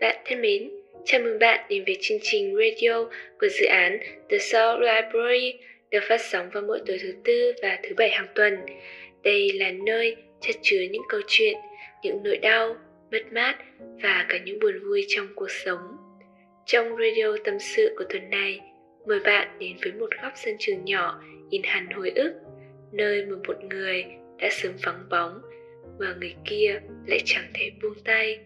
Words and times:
Bạn 0.00 0.16
thân 0.24 0.40
mến, 0.40 0.70
chào 1.04 1.20
mừng 1.20 1.38
bạn 1.38 1.66
đến 1.68 1.84
với 1.84 1.96
chương 2.00 2.18
trình 2.22 2.56
radio 2.56 3.04
của 3.40 3.48
dự 3.48 3.66
án 3.66 3.98
The 4.28 4.38
Soul 4.38 4.84
Library 4.84 5.58
được 5.90 6.00
phát 6.08 6.20
sóng 6.20 6.50
vào 6.50 6.62
mỗi 6.62 6.80
tối 6.86 6.98
thứ 7.02 7.12
tư 7.24 7.52
và 7.62 7.78
thứ 7.82 7.94
bảy 7.96 8.10
hàng 8.10 8.26
tuần. 8.34 8.56
Đây 9.22 9.52
là 9.52 9.70
nơi 9.70 10.16
chất 10.40 10.56
chứa 10.62 10.80
những 10.90 11.02
câu 11.08 11.20
chuyện, 11.26 11.56
những 12.02 12.22
nỗi 12.24 12.36
đau, 12.36 12.76
mất 13.12 13.32
mát 13.32 13.56
và 14.02 14.26
cả 14.28 14.38
những 14.44 14.58
buồn 14.58 14.78
vui 14.88 15.04
trong 15.08 15.26
cuộc 15.34 15.50
sống. 15.50 15.80
Trong 16.66 16.96
radio 16.96 17.36
tâm 17.44 17.58
sự 17.60 17.94
của 17.98 18.04
tuần 18.08 18.30
này, 18.30 18.60
mời 19.06 19.20
bạn 19.20 19.48
đến 19.58 19.76
với 19.82 19.92
một 19.92 20.10
góc 20.22 20.32
sân 20.44 20.56
trường 20.58 20.84
nhỏ 20.84 21.22
in 21.50 21.62
hẳn 21.64 21.86
hồi 21.90 22.10
ức, 22.14 22.32
nơi 22.92 23.24
mà 23.26 23.36
một 23.46 23.64
người 23.64 24.04
đã 24.38 24.48
sớm 24.50 24.72
vắng 24.82 25.06
bóng 25.10 25.40
mà 25.98 26.14
người 26.20 26.34
kia 26.44 26.80
lại 27.06 27.20
chẳng 27.24 27.50
thể 27.54 27.70
buông 27.82 27.94
tay 28.04 28.38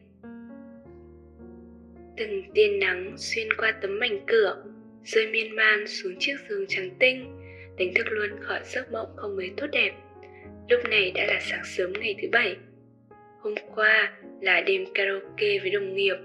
từng 2.20 2.42
tia 2.54 2.68
nắng 2.68 3.12
xuyên 3.16 3.52
qua 3.52 3.72
tấm 3.82 3.98
mảnh 3.98 4.20
cửa, 4.26 4.64
rơi 5.04 5.26
miên 5.26 5.56
man 5.56 5.86
xuống 5.86 6.14
chiếc 6.18 6.34
giường 6.48 6.64
trắng 6.68 6.90
tinh, 6.98 7.40
đánh 7.78 7.94
thức 7.94 8.06
luôn 8.10 8.30
khỏi 8.40 8.60
giấc 8.64 8.92
mộng 8.92 9.08
không 9.16 9.36
mấy 9.36 9.50
tốt 9.56 9.66
đẹp. 9.72 9.92
Lúc 10.68 10.80
này 10.90 11.12
đã 11.14 11.26
là 11.26 11.40
sáng 11.40 11.64
sớm 11.64 11.92
ngày 12.00 12.14
thứ 12.22 12.28
bảy. 12.32 12.56
Hôm 13.40 13.54
qua 13.74 14.12
là 14.40 14.60
đêm 14.60 14.84
karaoke 14.94 15.58
với 15.58 15.70
đồng 15.70 15.94
nghiệp, 15.94 16.16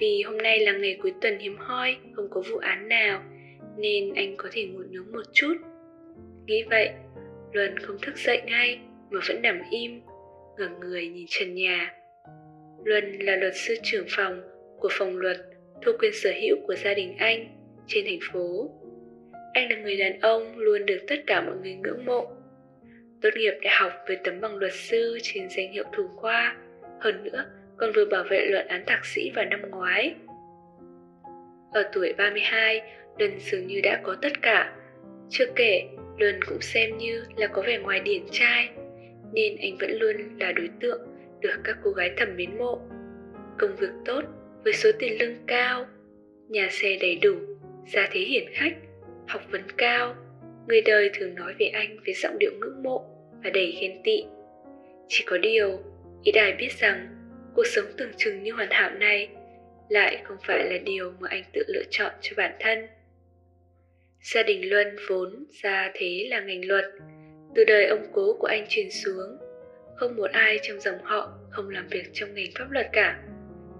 vì 0.00 0.22
hôm 0.22 0.38
nay 0.38 0.58
là 0.58 0.72
ngày 0.72 0.98
cuối 1.02 1.12
tuần 1.20 1.38
hiếm 1.38 1.56
hoi, 1.58 1.96
không 2.12 2.28
có 2.30 2.42
vụ 2.50 2.56
án 2.56 2.88
nào, 2.88 3.22
nên 3.78 4.14
anh 4.14 4.36
có 4.36 4.48
thể 4.52 4.64
ngủ 4.64 4.82
nướng 4.90 5.12
một 5.12 5.24
chút. 5.32 5.54
Nghĩ 6.46 6.64
vậy, 6.70 6.90
luân 7.52 7.78
không 7.78 7.98
thức 8.02 8.16
dậy 8.16 8.42
ngay 8.46 8.80
mà 9.10 9.20
vẫn 9.28 9.42
nằm 9.42 9.60
im, 9.70 10.00
ngẩng 10.58 10.80
người 10.80 11.08
nhìn 11.08 11.26
trần 11.28 11.54
nhà. 11.54 11.94
Luân 12.84 13.18
là 13.18 13.36
luật 13.36 13.52
sư 13.56 13.74
trưởng 13.82 14.06
phòng 14.08 14.49
của 14.80 14.88
phòng 14.92 15.16
luật 15.16 15.36
thuộc 15.82 15.96
quyền 15.98 16.12
sở 16.12 16.30
hữu 16.42 16.56
của 16.66 16.74
gia 16.74 16.94
đình 16.94 17.16
anh 17.18 17.46
trên 17.86 18.04
thành 18.04 18.18
phố. 18.32 18.70
Anh 19.52 19.70
là 19.70 19.76
người 19.76 19.96
đàn 19.96 20.20
ông 20.20 20.58
luôn 20.58 20.86
được 20.86 20.98
tất 21.08 21.16
cả 21.26 21.40
mọi 21.40 21.54
người 21.62 21.74
ngưỡng 21.74 22.04
mộ. 22.04 22.30
Tốt 23.22 23.30
nghiệp 23.36 23.54
đại 23.62 23.74
học 23.80 23.92
với 24.06 24.16
tấm 24.24 24.40
bằng 24.40 24.56
luật 24.56 24.72
sư 24.74 25.18
trên 25.22 25.48
danh 25.50 25.72
hiệu 25.72 25.84
thủ 25.92 26.08
khoa, 26.16 26.56
hơn 27.00 27.24
nữa 27.24 27.44
còn 27.76 27.92
vừa 27.92 28.04
bảo 28.04 28.24
vệ 28.30 28.46
luận 28.50 28.66
án 28.68 28.84
thạc 28.86 29.04
sĩ 29.04 29.30
vào 29.34 29.44
năm 29.44 29.60
ngoái. 29.70 30.14
Ở 31.72 31.90
tuổi 31.92 32.12
32, 32.18 32.82
Luân 33.18 33.38
dường 33.38 33.66
như 33.66 33.80
đã 33.80 34.00
có 34.02 34.16
tất 34.22 34.42
cả. 34.42 34.76
Chưa 35.30 35.46
kể, 35.56 35.82
Luân 36.18 36.40
cũng 36.48 36.60
xem 36.60 36.98
như 36.98 37.24
là 37.36 37.46
có 37.46 37.62
vẻ 37.66 37.78
ngoài 37.78 38.00
điển 38.00 38.22
trai, 38.30 38.68
nên 39.32 39.56
anh 39.60 39.76
vẫn 39.80 39.90
luôn 40.00 40.16
là 40.40 40.52
đối 40.52 40.68
tượng 40.80 41.00
được 41.40 41.56
các 41.64 41.76
cô 41.84 41.90
gái 41.90 42.10
thầm 42.16 42.36
mến 42.36 42.58
mộ. 42.58 42.80
Công 43.58 43.76
việc 43.76 43.90
tốt, 44.04 44.22
với 44.64 44.72
số 44.72 44.90
tiền 44.98 45.18
lương 45.18 45.46
cao, 45.46 45.86
nhà 46.48 46.68
xe 46.70 46.96
đầy 47.00 47.16
đủ, 47.16 47.34
gia 47.86 48.08
thế 48.12 48.20
hiển 48.20 48.44
khách, 48.52 48.74
học 49.28 49.42
vấn 49.50 49.62
cao, 49.76 50.14
người 50.68 50.82
đời 50.82 51.10
thường 51.14 51.34
nói 51.34 51.54
về 51.58 51.66
anh 51.66 51.98
với 52.04 52.14
giọng 52.14 52.38
điệu 52.38 52.50
ngưỡng 52.60 52.82
mộ 52.82 53.04
và 53.44 53.50
đầy 53.50 53.78
ghen 53.80 54.00
tị. 54.04 54.24
Chỉ 55.08 55.24
có 55.26 55.38
điều, 55.38 55.78
Y 56.22 56.32
Đài 56.32 56.52
biết 56.52 56.68
rằng 56.78 57.08
cuộc 57.54 57.66
sống 57.66 57.84
tưởng 57.96 58.10
chừng 58.16 58.42
như 58.42 58.52
hoàn 58.52 58.70
hảo 58.70 58.90
này 58.90 59.28
lại 59.88 60.22
không 60.24 60.36
phải 60.46 60.70
là 60.70 60.78
điều 60.84 61.12
mà 61.20 61.28
anh 61.30 61.44
tự 61.52 61.62
lựa 61.68 61.84
chọn 61.90 62.12
cho 62.20 62.34
bản 62.36 62.52
thân. 62.60 62.86
Gia 64.22 64.42
đình 64.42 64.70
Luân 64.70 64.96
vốn 65.08 65.44
ra 65.62 65.90
thế 65.94 66.26
là 66.30 66.40
ngành 66.40 66.68
luật, 66.68 66.84
từ 67.54 67.64
đời 67.64 67.86
ông 67.86 68.06
cố 68.12 68.36
của 68.38 68.46
anh 68.46 68.66
truyền 68.68 68.90
xuống, 68.90 69.36
không 69.96 70.16
một 70.16 70.30
ai 70.30 70.58
trong 70.62 70.80
dòng 70.80 70.98
họ 71.02 71.38
không 71.50 71.70
làm 71.70 71.88
việc 71.88 72.10
trong 72.12 72.34
ngành 72.34 72.50
pháp 72.58 72.70
luật 72.70 72.86
cả 72.92 73.22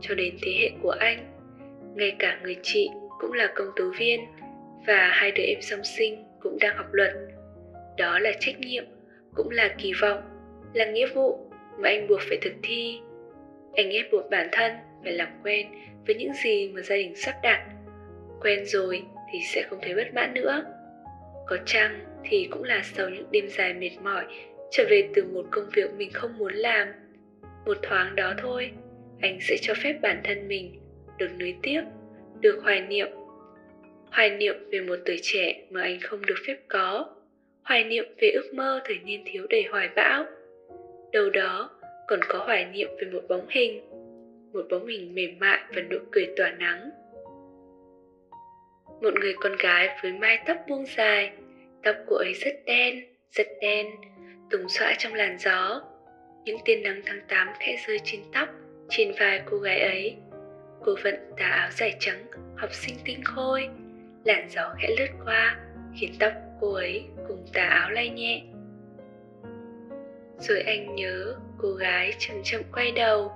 cho 0.01 0.15
đến 0.15 0.37
thế 0.43 0.53
hệ 0.61 0.71
của 0.83 0.91
anh. 0.91 1.19
Ngay 1.95 2.17
cả 2.19 2.41
người 2.43 2.57
chị 2.63 2.91
cũng 3.19 3.33
là 3.33 3.53
công 3.55 3.69
tố 3.77 3.91
viên 3.99 4.21
và 4.87 5.09
hai 5.13 5.33
đứa 5.33 5.43
em 5.43 5.59
song 5.61 5.85
sinh 5.85 6.25
cũng 6.41 6.59
đang 6.61 6.77
học 6.77 6.87
luật. 6.93 7.13
Đó 7.99 8.19
là 8.19 8.33
trách 8.41 8.61
nhiệm, 8.61 8.85
cũng 9.35 9.51
là 9.51 9.75
kỳ 9.79 9.93
vọng, 10.01 10.23
là 10.75 10.85
nghĩa 10.85 11.07
vụ 11.15 11.51
mà 11.79 11.89
anh 11.89 12.09
buộc 12.09 12.21
phải 12.29 12.39
thực 12.43 12.53
thi. 12.63 13.01
Anh 13.75 13.91
ép 13.91 14.07
buộc 14.13 14.31
bản 14.31 14.49
thân 14.53 14.73
phải 15.03 15.13
làm 15.13 15.29
quen 15.45 15.67
với 16.07 16.15
những 16.15 16.33
gì 16.45 16.69
mà 16.69 16.83
gia 16.83 16.97
đình 16.97 17.17
sắp 17.17 17.35
đặt. 17.43 17.67
Quen 18.41 18.65
rồi 18.65 19.03
thì 19.33 19.39
sẽ 19.55 19.63
không 19.71 19.79
thấy 19.83 19.95
bất 19.95 20.15
mãn 20.15 20.35
nữa. 20.35 20.65
Có 21.47 21.57
chăng 21.67 22.01
thì 22.25 22.49
cũng 22.51 22.65
là 22.65 22.83
sau 22.85 23.09
những 23.09 23.27
đêm 23.31 23.49
dài 23.49 23.75
mệt 23.75 23.91
mỏi 24.03 24.25
trở 24.71 24.85
về 24.91 25.09
từ 25.15 25.25
một 25.25 25.47
công 25.51 25.69
việc 25.75 25.95
mình 25.97 26.11
không 26.13 26.39
muốn 26.39 26.53
làm. 26.53 26.89
Một 27.67 27.79
thoáng 27.83 28.17
đó 28.17 28.35
thôi 28.39 28.71
anh 29.23 29.39
sẽ 29.41 29.57
cho 29.61 29.75
phép 29.75 29.95
bản 30.03 30.21
thân 30.25 30.49
mình 30.49 30.81
được 31.19 31.31
nuối 31.39 31.55
tiếc, 31.63 31.83
được 32.41 32.61
hoài 32.63 32.81
niệm. 32.81 33.09
Hoài 34.11 34.31
niệm 34.31 34.55
về 34.71 34.81
một 34.81 34.97
tuổi 35.07 35.19
trẻ 35.23 35.63
mà 35.71 35.83
anh 35.83 36.01
không 36.01 36.27
được 36.27 36.35
phép 36.47 36.57
có. 36.69 37.17
Hoài 37.63 37.85
niệm 37.85 38.05
về 38.21 38.31
ước 38.31 38.55
mơ 38.55 38.81
thời 38.85 38.99
niên 39.05 39.25
thiếu 39.27 39.47
đầy 39.51 39.63
hoài 39.63 39.89
bão. 39.97 40.25
Đâu 41.13 41.31
đó 41.31 41.71
còn 42.09 42.21
có 42.29 42.39
hoài 42.39 42.65
niệm 42.65 42.89
về 43.01 43.09
một 43.13 43.23
bóng 43.29 43.47
hình, 43.49 43.81
một 44.53 44.67
bóng 44.71 44.87
hình 44.87 45.15
mềm 45.15 45.39
mại 45.39 45.61
và 45.75 45.83
nụ 45.91 45.99
cười 46.11 46.29
tỏa 46.37 46.51
nắng. 46.51 46.91
Một 49.03 49.15
người 49.21 49.35
con 49.41 49.57
gái 49.59 49.89
với 50.03 50.13
mái 50.13 50.39
tóc 50.47 50.57
buông 50.69 50.85
dài, 50.97 51.33
tóc 51.83 51.97
của 52.07 52.17
ấy 52.17 52.33
rất 52.33 52.55
đen 52.67 53.05
rất 53.31 53.47
đen, 53.61 53.87
tùng 54.51 54.69
xõa 54.69 54.95
trong 54.99 55.15
làn 55.15 55.39
gió. 55.39 55.83
Những 56.45 56.59
tia 56.65 56.77
nắng 56.77 57.03
tháng 57.07 57.21
8 57.29 57.49
khẽ 57.61 57.77
rơi 57.87 57.99
trên 58.05 58.21
tóc 58.33 58.49
trên 58.91 59.13
vai 59.19 59.43
cô 59.51 59.59
gái 59.59 59.81
ấy, 59.81 60.17
cô 60.85 60.95
vận 61.05 61.15
tà 61.37 61.47
áo 61.47 61.71
dài 61.71 61.97
trắng, 61.99 62.27
học 62.57 62.71
sinh 62.73 62.95
tinh 63.05 63.25
khôi. 63.25 63.69
Làn 64.25 64.49
gió 64.51 64.75
khẽ 64.79 64.89
lướt 64.99 65.09
qua, 65.25 65.61
khiến 66.01 66.13
tóc 66.19 66.33
cô 66.61 66.73
ấy 66.73 67.05
cùng 67.29 67.47
tà 67.53 67.63
áo 67.63 67.91
lay 67.91 68.09
nhẹ. 68.09 68.43
Rồi 70.39 70.61
anh 70.61 70.95
nhớ 70.95 71.35
cô 71.59 71.73
gái 71.73 72.13
chậm 72.19 72.37
chậm 72.45 72.63
quay 72.73 72.93
đầu. 72.93 73.33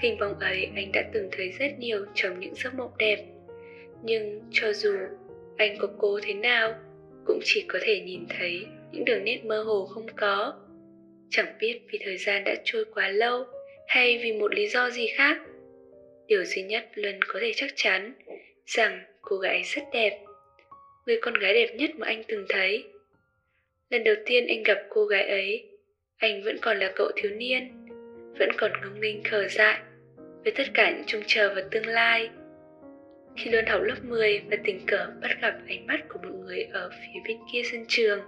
Hình 0.00 0.18
bóng 0.18 0.38
ấy 0.38 0.70
anh 0.76 0.92
đã 0.92 1.02
từng 1.12 1.28
thấy 1.32 1.48
rất 1.48 1.78
nhiều 1.78 2.06
trong 2.14 2.40
những 2.40 2.54
giấc 2.54 2.74
mộng 2.74 2.92
đẹp. 2.98 3.24
Nhưng 4.02 4.40
cho 4.50 4.72
dù 4.72 4.96
anh 5.56 5.78
có 5.78 5.88
cố 5.98 6.20
thế 6.22 6.34
nào, 6.34 6.74
cũng 7.26 7.40
chỉ 7.44 7.64
có 7.68 7.78
thể 7.82 8.00
nhìn 8.00 8.26
thấy 8.38 8.66
những 8.92 9.04
đường 9.04 9.24
nét 9.24 9.44
mơ 9.44 9.62
hồ 9.62 9.86
không 9.86 10.06
có. 10.16 10.54
Chẳng 11.30 11.56
biết 11.60 11.80
vì 11.90 11.98
thời 12.04 12.16
gian 12.16 12.44
đã 12.44 12.54
trôi 12.64 12.84
quá 12.94 13.08
lâu 13.08 13.44
hay 13.86 14.20
vì 14.22 14.32
một 14.32 14.54
lý 14.54 14.68
do 14.68 14.90
gì 14.90 15.06
khác? 15.06 15.38
Điều 16.26 16.44
duy 16.44 16.62
nhất 16.62 16.84
luân 16.94 17.22
có 17.28 17.40
thể 17.40 17.52
chắc 17.56 17.70
chắn 17.74 18.12
rằng 18.66 19.04
cô 19.22 19.36
gái 19.36 19.62
rất 19.62 19.82
đẹp 19.92 20.18
người 21.06 21.18
con 21.22 21.34
gái 21.34 21.54
đẹp 21.54 21.74
nhất 21.74 21.90
mà 21.96 22.06
anh 22.06 22.22
từng 22.28 22.46
thấy. 22.48 22.84
Lần 23.90 24.04
đầu 24.04 24.14
tiên 24.26 24.46
anh 24.46 24.62
gặp 24.62 24.78
cô 24.90 25.04
gái 25.04 25.28
ấy 25.28 25.68
anh 26.16 26.42
vẫn 26.42 26.56
còn 26.62 26.78
là 26.78 26.92
cậu 26.96 27.10
thiếu 27.16 27.30
niên 27.30 27.86
vẫn 28.38 28.48
còn 28.56 28.72
ngông 28.82 29.00
nghênh 29.00 29.22
khờ 29.22 29.48
dại 29.48 29.78
với 30.44 30.52
tất 30.52 30.66
cả 30.74 30.90
những 30.90 31.04
trông 31.06 31.22
chờ 31.26 31.54
vào 31.54 31.64
tương 31.70 31.86
lai. 31.86 32.30
Khi 33.36 33.50
Luân 33.50 33.66
học 33.66 33.82
lớp 33.82 34.04
10 34.04 34.42
và 34.50 34.56
tình 34.64 34.80
cờ 34.86 35.06
bắt 35.22 35.30
gặp 35.42 35.54
ánh 35.68 35.86
mắt 35.86 36.00
của 36.08 36.18
một 36.22 36.34
người 36.44 36.62
ở 36.72 36.90
phía 36.90 37.20
bên 37.28 37.36
kia 37.52 37.62
sân 37.72 37.84
trường. 37.88 38.20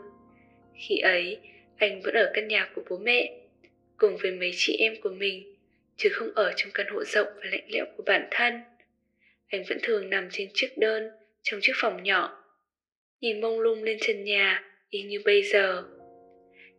Khi 0.74 0.98
ấy, 0.98 1.38
anh 1.76 2.00
vẫn 2.02 2.14
ở 2.14 2.30
căn 2.34 2.48
nhà 2.48 2.68
của 2.74 2.82
bố 2.90 2.98
mẹ, 2.98 3.32
cùng 3.96 4.16
với 4.22 4.30
mấy 4.30 4.50
chị 4.56 4.76
em 4.78 5.00
của 5.00 5.10
mình 5.10 5.54
chứ 5.96 6.08
không 6.12 6.28
ở 6.34 6.52
trong 6.56 6.70
căn 6.74 6.86
hộ 6.88 7.04
rộng 7.04 7.28
và 7.34 7.50
lạnh 7.50 7.64
lẽo 7.68 7.84
của 7.96 8.02
bản 8.06 8.28
thân. 8.30 8.60
Anh 9.48 9.64
vẫn 9.68 9.78
thường 9.82 10.10
nằm 10.10 10.28
trên 10.32 10.48
chiếc 10.54 10.78
đơn 10.78 11.08
trong 11.42 11.60
chiếc 11.62 11.72
phòng 11.76 12.02
nhỏ, 12.02 12.44
nhìn 13.20 13.40
mông 13.40 13.60
lung 13.60 13.82
lên 13.82 13.98
trần 14.00 14.24
nhà 14.24 14.62
y 14.90 15.02
như 15.02 15.20
bây 15.24 15.42
giờ. 15.42 15.84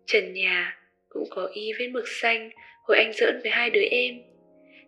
Trần 0.05 0.33
nhà 0.33 0.79
cũng 1.09 1.27
có 1.29 1.49
y 1.53 1.73
vết 1.79 1.87
mực 1.87 2.07
xanh 2.07 2.49
hồi 2.83 2.97
anh 2.97 3.13
giỡn 3.13 3.39
với 3.41 3.51
hai 3.51 3.69
đứa 3.69 3.83
em, 3.91 4.21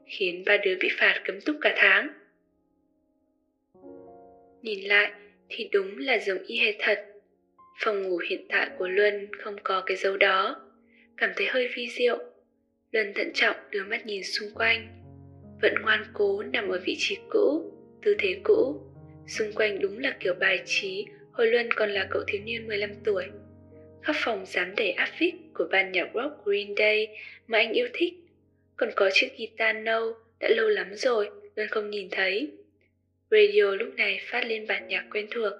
khiến 0.07 0.43
ba 0.45 0.57
đứa 0.57 0.75
bị 0.79 0.89
phạt 0.97 1.21
cấm 1.25 1.41
túc 1.41 1.55
cả 1.61 1.73
tháng. 1.77 2.07
Nhìn 4.61 4.83
lại 4.83 5.11
thì 5.49 5.69
đúng 5.71 5.97
là 5.97 6.19
giống 6.19 6.43
y 6.47 6.57
hệt 6.57 6.75
thật. 6.79 7.05
Phòng 7.79 8.03
ngủ 8.03 8.17
hiện 8.29 8.45
tại 8.49 8.67
của 8.77 8.87
Luân 8.87 9.27
không 9.39 9.55
có 9.63 9.81
cái 9.85 9.97
dấu 9.97 10.17
đó, 10.17 10.66
cảm 11.17 11.29
thấy 11.35 11.47
hơi 11.47 11.69
vi 11.75 11.89
diệu. 11.89 12.17
Luân 12.91 13.13
thận 13.13 13.31
trọng 13.33 13.55
đưa 13.71 13.83
mắt 13.83 14.05
nhìn 14.05 14.23
xung 14.23 14.49
quanh. 14.55 14.87
Vẫn 15.61 15.73
ngoan 15.81 16.05
cố 16.13 16.43
nằm 16.43 16.69
ở 16.69 16.79
vị 16.85 16.95
trí 16.99 17.17
cũ, 17.29 17.71
Tư 18.03 18.15
thế 18.19 18.39
cũ. 18.43 18.81
Xung 19.27 19.53
quanh 19.53 19.79
đúng 19.79 19.99
là 19.99 20.17
kiểu 20.19 20.33
bài 20.33 20.61
trí, 20.65 21.05
Hồi 21.31 21.47
Luân 21.47 21.69
còn 21.75 21.89
là 21.89 22.07
cậu 22.11 22.21
thiếu 22.27 22.41
niên 22.45 22.67
15 22.67 22.89
tuổi. 23.03 23.25
Khắp 24.03 24.15
phòng 24.15 24.45
dám 24.45 24.75
đầy 24.75 24.91
áp 24.91 25.09
phích 25.17 25.35
Của 25.53 25.67
ban 25.71 25.91
nhạc 25.91 26.07
rock 26.13 26.45
Green 26.45 26.75
Day 26.77 27.07
Mà 27.47 27.57
anh 27.57 27.71
yêu 27.71 27.87
thích. 27.93 28.13
Còn 28.77 28.89
có 28.95 29.09
chiếc 29.13 29.29
guitar 29.37 29.75
nâu, 29.75 30.13
Đã 30.39 30.49
lâu 30.49 30.69
lắm 30.69 30.95
rồi, 30.95 31.29
Luân 31.55 31.69
không 31.69 31.89
nhìn 31.89 32.07
thấy. 32.11 32.51
Radio 33.31 33.75
lúc 33.75 33.89
này 33.97 34.19
phát 34.23 34.45
lên 34.45 34.67
bản 34.67 34.87
nhạc 34.87 35.05
quen 35.11 35.27
thuộc. 35.31 35.53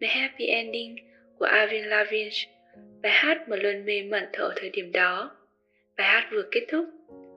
The 0.00 0.06
Happy 0.06 0.44
Ending 0.44 0.96
của 1.38 1.44
Avril 1.44 1.86
Lavigne 1.86 2.57
bài 3.02 3.12
hát 3.12 3.48
mà 3.48 3.56
Luân 3.56 3.84
mê 3.84 4.02
mẩn 4.02 4.24
thở 4.32 4.52
thời 4.56 4.70
điểm 4.70 4.92
đó 4.92 5.38
Bài 5.98 6.06
hát 6.06 6.28
vừa 6.32 6.42
kết 6.50 6.64
thúc, 6.68 6.86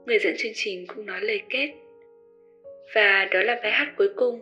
người 0.05 0.19
dẫn 0.19 0.35
chương 0.37 0.51
trình 0.55 0.87
cũng 0.87 1.05
nói 1.05 1.21
lời 1.21 1.41
kết. 1.49 1.71
Và 2.93 3.25
đó 3.31 3.43
là 3.43 3.59
bài 3.63 3.71
hát 3.71 3.93
cuối 3.97 4.09
cùng. 4.15 4.39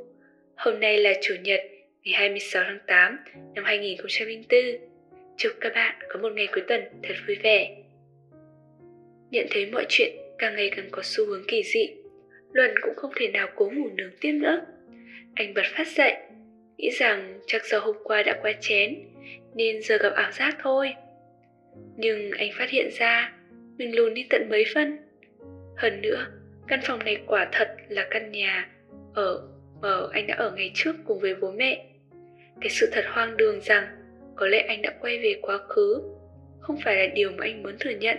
Hôm 0.56 0.80
nay 0.80 0.98
là 0.98 1.14
Chủ 1.22 1.36
nhật, 1.44 1.62
ngày 2.04 2.14
26 2.14 2.64
tháng 2.64 2.80
8 2.88 3.18
năm 3.56 3.64
2004. 3.64 4.60
Chúc 5.38 5.52
các 5.62 5.72
bạn 5.76 5.96
có 6.10 6.20
một 6.20 6.30
ngày 6.34 6.48
cuối 6.52 6.64
tuần 6.68 6.82
thật 7.04 7.14
vui 7.28 7.38
vẻ. 7.44 7.76
Nhận 9.32 9.46
thấy 9.52 9.66
mọi 9.66 9.86
chuyện 9.90 10.12
càng 10.38 10.56
ngày 10.56 10.72
càng 10.76 10.88
có 10.92 11.02
xu 11.04 11.26
hướng 11.26 11.44
kỳ 11.48 11.64
dị, 11.64 11.90
Luân 12.54 12.72
cũng 12.82 12.96
không 12.96 13.12
thể 13.16 13.28
nào 13.28 13.48
cố 13.56 13.72
ngủ 13.76 13.90
nướng 13.96 14.12
tiếp 14.22 14.32
nữa. 14.32 14.62
Anh 15.36 15.54
bật 15.54 15.66
phát 15.66 15.88
dậy, 15.88 16.14
nghĩ 16.78 16.90
rằng 16.90 17.40
chắc 17.48 17.66
do 17.66 17.80
hôm 17.80 17.96
qua 18.04 18.24
đã 18.24 18.40
qua 18.42 18.54
chén, 18.62 18.96
nên 19.56 19.82
giờ 19.82 19.98
gặp 19.98 20.14
ảo 20.16 20.32
giác 20.32 20.58
thôi. 20.62 20.94
Nhưng 21.98 22.32
anh 22.32 22.50
phát 22.58 22.70
hiện 22.70 22.90
ra 23.00 23.34
mình 23.78 23.96
lùn 23.96 24.14
đi 24.14 24.26
tận 24.30 24.50
mấy 24.50 24.66
phân. 24.74 24.98
Hơn 25.78 26.02
nữa, 26.02 26.26
căn 26.68 26.80
phòng 26.84 27.00
này 27.00 27.18
quả 27.26 27.50
thật 27.52 27.76
là 27.90 28.08
căn 28.10 28.32
nhà 28.32 28.70
ở 29.14 29.48
mà 29.82 29.90
anh 30.12 30.28
đã 30.28 30.36
ở 30.36 30.52
ngày 30.52 30.72
trước 30.74 30.96
cùng 31.06 31.20
với 31.20 31.36
bố 31.36 31.52
mẹ. 31.52 31.86
Cái 32.62 32.70
sự 32.70 32.90
thật 32.92 33.06
hoang 33.08 33.38
đường 33.38 33.60
rằng 33.62 33.88
có 34.36 34.48
lẽ 34.48 34.60
anh 34.68 34.82
đã 34.82 34.94
quay 35.02 35.20
về 35.20 35.40
quá 35.42 35.58
khứ, 35.70 36.02
không 36.60 36.78
phải 36.84 36.96
là 36.96 37.14
điều 37.14 37.32
mà 37.32 37.46
anh 37.46 37.64
muốn 37.64 37.76
thừa 37.80 37.90
nhận. 37.90 38.18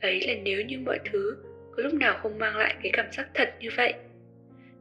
Ấy 0.00 0.20
là 0.26 0.34
nếu 0.42 0.62
như 0.62 0.78
mọi 0.78 0.98
thứ 1.12 1.36
có 1.76 1.82
lúc 1.82 1.94
nào 1.94 2.18
không 2.22 2.38
mang 2.38 2.56
lại 2.56 2.74
cái 2.82 2.92
cảm 2.92 3.06
giác 3.12 3.28
thật 3.34 3.54
như 3.60 3.68
vậy. 3.76 3.94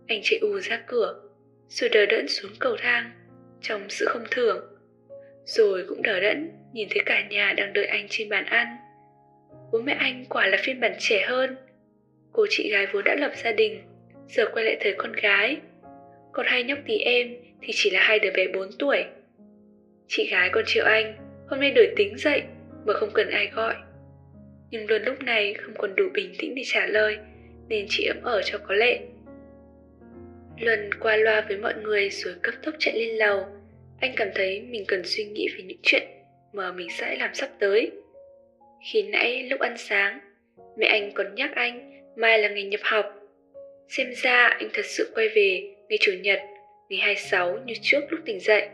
Anh 0.07 0.19
chạy 0.24 0.39
ù 0.39 0.59
ra 0.59 0.83
cửa, 0.88 1.21
rồi 1.69 1.89
đờ 1.89 2.06
đẫn 2.06 2.27
xuống 2.27 2.51
cầu 2.59 2.75
thang, 2.80 3.12
trong 3.62 3.89
sự 3.89 4.06
không 4.09 4.24
thường. 4.31 4.79
Rồi 5.45 5.86
cũng 5.88 6.01
đờ 6.01 6.19
đẫn 6.19 6.51
nhìn 6.74 6.88
thấy 6.91 7.03
cả 7.06 7.27
nhà 7.30 7.53
đang 7.57 7.74
đợi 7.74 7.86
anh 7.86 8.06
trên 8.09 8.30
bàn 8.30 8.45
ăn. 8.45 8.68
Bố 9.71 9.81
mẹ 9.81 9.94
anh 9.94 10.25
quả 10.30 10.47
là 10.47 10.57
phiên 10.63 10.80
bản 10.80 10.95
trẻ 11.00 11.25
hơn. 11.27 11.56
Cô 12.31 12.45
chị 12.50 12.71
gái 12.71 12.88
vốn 12.94 13.03
đã 13.03 13.15
lập 13.15 13.31
gia 13.44 13.51
đình, 13.51 13.81
giờ 14.27 14.45
quay 14.53 14.65
lại 14.65 14.77
thời 14.80 14.94
con 14.97 15.12
gái. 15.13 15.57
Còn 16.31 16.45
hai 16.50 16.63
nhóc 16.63 16.80
tí 16.86 16.97
em 16.97 17.36
thì 17.62 17.74
chỉ 17.75 17.89
là 17.89 18.00
hai 18.01 18.19
đứa 18.19 18.31
bé 18.31 18.47
4 18.47 18.69
tuổi. 18.80 19.03
Chị 20.07 20.30
gái 20.31 20.50
còn 20.53 20.63
triệu 20.68 20.86
anh, 20.86 21.15
hôm 21.47 21.59
nay 21.59 21.71
đổi 21.71 21.94
tính 21.95 22.18
dậy 22.18 22.42
mà 22.85 22.94
không 22.94 23.09
cần 23.13 23.30
ai 23.30 23.47
gọi. 23.47 23.75
Nhưng 24.71 24.88
luôn 24.88 25.01
lúc 25.03 25.24
này 25.24 25.53
không 25.53 25.74
còn 25.77 25.95
đủ 25.95 26.06
bình 26.13 26.33
tĩnh 26.39 26.56
để 26.56 26.62
trả 26.65 26.85
lời, 26.85 27.18
nên 27.68 27.85
chị 27.89 28.06
ấm 28.06 28.18
ở 28.24 28.42
cho 28.45 28.57
có 28.57 28.74
lệ. 28.74 29.00
Luân 30.59 30.89
qua 31.00 31.15
loa 31.15 31.42
với 31.42 31.57
mọi 31.57 31.74
người 31.74 32.09
rồi 32.09 32.33
cấp 32.42 32.53
tốc 32.63 32.75
chạy 32.80 32.94
lên 33.00 33.15
lầu. 33.15 33.45
Anh 34.00 34.13
cảm 34.16 34.30
thấy 34.36 34.62
mình 34.62 34.84
cần 34.88 35.01
suy 35.06 35.24
nghĩ 35.25 35.48
về 35.57 35.63
những 35.63 35.78
chuyện 35.84 36.04
mà 36.54 36.72
mình 36.72 36.88
sẽ 36.90 37.16
làm 37.19 37.34
sắp 37.34 37.50
tới. 37.60 37.92
Khi 38.92 39.01
nãy 39.04 39.44
lúc 39.44 39.60
ăn 39.60 39.78
sáng, 39.78 40.19
mẹ 40.78 40.88
anh 40.88 41.12
còn 41.13 41.36
nhắc 41.36 41.51
anh 41.56 42.01
mai 42.16 42.40
là 42.40 42.50
ngày 42.50 42.63
nhập 42.63 42.81
học. 42.84 43.06
Xem 43.90 44.13
ra 44.16 44.48
anh 44.48 44.69
thật 44.74 44.86
sự 44.86 45.12
quay 45.16 45.30
về 45.30 45.75
ngày 45.90 45.98
Chủ 46.01 46.12
nhật, 46.22 46.40
ngày 46.90 47.00
26 47.00 47.57
như 47.66 47.74
trước 47.81 48.00
lúc 48.10 48.19
tỉnh 48.25 48.40
dậy. 48.40 48.69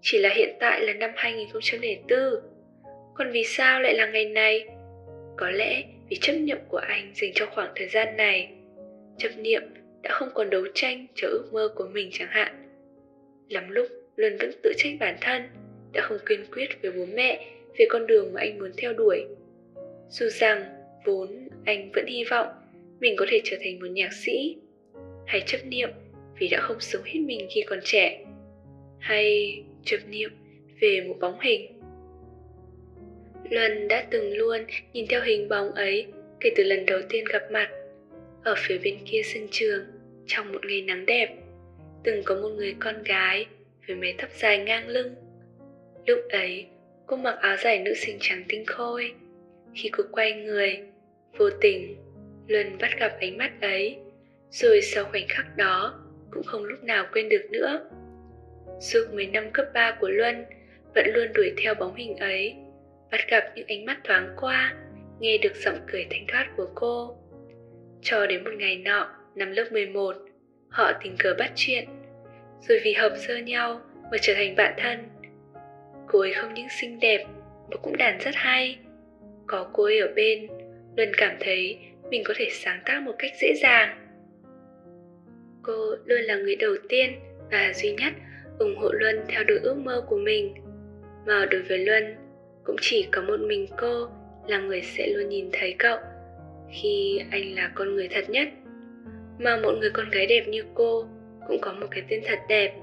Chỉ 0.00 0.18
là 0.18 0.28
hiện 0.34 0.56
tại 0.60 0.80
là 0.80 0.92
năm 0.92 1.10
2004. 1.16 2.18
Còn 3.14 3.30
vì 3.32 3.44
sao 3.44 3.80
lại 3.80 3.94
là 3.94 4.06
ngày 4.06 4.24
này? 4.24 4.66
Có 5.36 5.50
lẽ 5.50 5.82
vì 6.10 6.16
chấp 6.20 6.32
niệm 6.32 6.58
của 6.68 6.80
anh 6.88 7.12
dành 7.14 7.30
cho 7.34 7.46
khoảng 7.46 7.72
thời 7.76 7.88
gian 7.88 8.16
này. 8.16 8.50
Chấp 9.18 9.30
niệm 9.36 9.62
đã 10.02 10.10
không 10.12 10.28
còn 10.34 10.50
đấu 10.50 10.62
tranh 10.74 11.06
cho 11.14 11.28
ước 11.28 11.48
mơ 11.52 11.68
của 11.76 11.88
mình 11.92 12.10
chẳng 12.12 12.28
hạn. 12.30 12.68
Lắm 13.48 13.70
lúc 13.70 13.86
Luân 14.16 14.36
vẫn 14.36 14.50
tự 14.62 14.72
trách 14.76 14.92
bản 15.00 15.16
thân 15.20 15.42
đã 15.92 16.00
không 16.02 16.18
kiên 16.28 16.40
quyết 16.52 16.82
với 16.82 16.92
bố 16.92 17.06
mẹ 17.14 17.46
về 17.78 17.86
con 17.88 18.06
đường 18.06 18.32
mà 18.32 18.40
anh 18.40 18.58
muốn 18.58 18.70
theo 18.76 18.92
đuổi. 18.92 19.24
Dù 20.10 20.28
rằng 20.28 20.64
vốn 21.04 21.48
anh 21.64 21.90
vẫn 21.94 22.06
hy 22.06 22.24
vọng 22.24 22.48
mình 23.00 23.16
có 23.16 23.26
thể 23.28 23.40
trở 23.44 23.56
thành 23.64 23.78
một 23.78 23.86
nhạc 23.86 24.12
sĩ, 24.12 24.56
hay 25.26 25.42
chấp 25.46 25.58
niệm 25.64 25.90
vì 26.38 26.48
đã 26.48 26.60
không 26.60 26.80
sống 26.80 27.02
hết 27.04 27.20
mình 27.20 27.48
khi 27.54 27.62
còn 27.66 27.78
trẻ, 27.84 28.24
hay 28.98 29.56
chấp 29.84 29.98
niệm 30.10 30.30
về 30.80 31.00
một 31.08 31.16
bóng 31.20 31.40
hình. 31.40 31.80
Luân 33.50 33.88
đã 33.88 34.06
từng 34.10 34.36
luôn 34.36 34.64
nhìn 34.92 35.06
theo 35.08 35.20
hình 35.22 35.48
bóng 35.48 35.72
ấy 35.72 36.06
kể 36.40 36.50
từ 36.56 36.64
lần 36.64 36.86
đầu 36.86 37.00
tiên 37.08 37.24
gặp 37.32 37.42
mặt. 37.50 37.68
Ở 38.44 38.54
phía 38.58 38.78
bên 38.78 38.98
kia 39.06 39.22
sân 39.24 39.48
trường, 39.50 39.84
trong 40.26 40.52
một 40.52 40.66
ngày 40.66 40.82
nắng 40.82 41.06
đẹp, 41.06 41.36
từng 42.04 42.22
có 42.24 42.34
một 42.34 42.48
người 42.48 42.74
con 42.80 43.02
gái 43.02 43.46
với 43.92 44.00
mái 44.00 44.14
tóc 44.18 44.30
dài 44.30 44.58
ngang 44.58 44.88
lưng. 44.88 45.14
Lúc 46.06 46.18
ấy, 46.30 46.66
cô 47.06 47.16
mặc 47.16 47.38
áo 47.40 47.56
dài 47.56 47.78
nữ 47.78 47.94
sinh 47.94 48.16
trắng 48.20 48.44
tinh 48.48 48.64
khôi. 48.66 49.14
Khi 49.74 49.88
cô 49.92 50.04
quay 50.12 50.32
người, 50.32 50.80
vô 51.38 51.50
tình, 51.60 51.96
Luân 52.48 52.78
bắt 52.80 52.90
gặp 53.00 53.12
ánh 53.20 53.38
mắt 53.38 53.52
ấy, 53.60 53.98
rồi 54.50 54.82
sau 54.82 55.04
khoảnh 55.04 55.26
khắc 55.28 55.56
đó, 55.56 56.00
cũng 56.30 56.42
không 56.42 56.64
lúc 56.64 56.84
nào 56.84 57.06
quên 57.12 57.28
được 57.28 57.46
nữa. 57.50 57.90
Suốt 58.80 59.04
10 59.12 59.26
năm 59.26 59.50
cấp 59.52 59.66
3 59.74 59.96
của 60.00 60.08
Luân 60.08 60.44
vẫn 60.94 61.06
luôn 61.14 61.32
đuổi 61.34 61.52
theo 61.62 61.74
bóng 61.74 61.94
hình 61.94 62.16
ấy, 62.16 62.54
bắt 63.10 63.20
gặp 63.28 63.44
những 63.54 63.66
ánh 63.66 63.84
mắt 63.84 63.98
thoáng 64.04 64.36
qua, 64.40 64.74
nghe 65.20 65.38
được 65.38 65.56
giọng 65.56 65.78
cười 65.92 66.06
thanh 66.10 66.24
thoát 66.28 66.48
của 66.56 66.68
cô. 66.74 67.16
Cho 68.02 68.26
đến 68.26 68.44
một 68.44 68.50
ngày 68.56 68.76
nọ, 68.76 69.14
năm 69.34 69.50
lớp 69.52 69.64
11, 69.72 70.16
họ 70.68 70.92
tình 71.02 71.16
cờ 71.18 71.34
bắt 71.38 71.52
chuyện, 71.56 71.88
rồi 72.68 72.80
vì 72.84 72.92
hợp 72.92 73.12
sơ 73.16 73.36
nhau 73.36 73.80
mà 74.12 74.18
trở 74.20 74.34
thành 74.34 74.56
bạn 74.56 74.74
thân. 74.76 74.98
Cô 76.06 76.20
ấy 76.20 76.34
không 76.34 76.54
những 76.54 76.68
xinh 76.80 77.00
đẹp 77.00 77.24
mà 77.70 77.76
cũng 77.82 77.96
đàn 77.96 78.18
rất 78.18 78.34
hay. 78.34 78.78
Có 79.46 79.70
cô 79.72 79.84
ấy 79.84 79.98
ở 79.98 80.12
bên, 80.16 80.46
Luân 80.96 81.12
cảm 81.16 81.36
thấy 81.40 81.78
mình 82.10 82.22
có 82.24 82.34
thể 82.36 82.48
sáng 82.50 82.80
tác 82.84 83.02
một 83.02 83.14
cách 83.18 83.32
dễ 83.40 83.54
dàng. 83.62 84.08
Cô 85.62 85.96
luôn 86.04 86.20
là 86.20 86.36
người 86.36 86.56
đầu 86.56 86.74
tiên 86.88 87.12
và 87.50 87.72
duy 87.74 87.92
nhất 87.92 88.12
ủng 88.58 88.76
hộ 88.76 88.88
Luân 88.92 89.24
theo 89.28 89.44
đuổi 89.44 89.58
ước 89.62 89.76
mơ 89.76 90.04
của 90.08 90.18
mình. 90.18 90.54
Mà 91.26 91.46
đối 91.50 91.62
với 91.62 91.78
Luân, 91.78 92.16
cũng 92.64 92.76
chỉ 92.80 93.08
có 93.12 93.22
một 93.22 93.40
mình 93.40 93.66
cô 93.78 94.08
là 94.48 94.58
người 94.58 94.82
sẽ 94.82 95.06
luôn 95.06 95.28
nhìn 95.28 95.48
thấy 95.52 95.74
cậu 95.78 95.98
khi 96.72 97.20
anh 97.30 97.54
là 97.54 97.70
con 97.74 97.94
người 97.94 98.08
thật 98.08 98.30
nhất 98.30 98.48
mà 99.38 99.56
một 99.56 99.72
người 99.80 99.90
con 99.90 100.10
gái 100.10 100.26
đẹp 100.26 100.44
như 100.48 100.64
cô 100.74 101.06
cũng 101.52 101.60
có 101.60 101.72
một 101.72 101.86
cái 101.90 102.02
tên 102.08 102.22
thật 102.26 102.38
đẹp. 102.48 102.74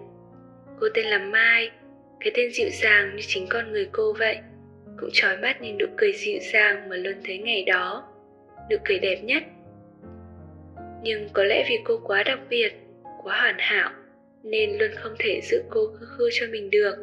Cô 0.79 0.87
tên 0.93 1.05
là 1.05 1.17
mai 1.17 1.71
cái 2.19 2.31
tên 2.35 2.51
dịu 2.51 2.69
dàng 2.69 3.15
như 3.15 3.21
chính 3.27 3.47
con 3.49 3.71
người 3.71 3.89
cô 3.91 4.13
vậy. 4.13 4.37
Cũng 4.97 5.09
trói 5.13 5.37
mắt 5.37 5.61
như 5.61 5.73
nụ 5.79 5.85
cười 5.97 6.13
dịu 6.13 6.39
dàng 6.53 6.89
mà 6.89 6.95
luôn 6.95 7.13
thấy 7.25 7.37
ngày 7.37 7.63
đó 7.63 8.07
nụ 8.71 8.77
cười 8.85 8.99
đẹp 8.99 9.19
nhất. 9.23 9.43
Nhưng 11.03 11.29
có 11.33 11.43
lẽ 11.43 11.65
vì 11.69 11.79
cô 11.83 11.99
quá 12.03 12.23
đặc 12.23 12.39
biệt 12.49 12.73
quá 13.23 13.41
hoàn 13.41 13.55
hảo 13.57 13.91
nên 14.43 14.77
luôn 14.77 14.91
không 14.95 15.13
thể 15.19 15.41
giữ 15.43 15.63
cô 15.69 15.87
khư 15.99 16.05
khư 16.05 16.29
cho 16.31 16.45
mình 16.51 16.69
được. 16.69 16.95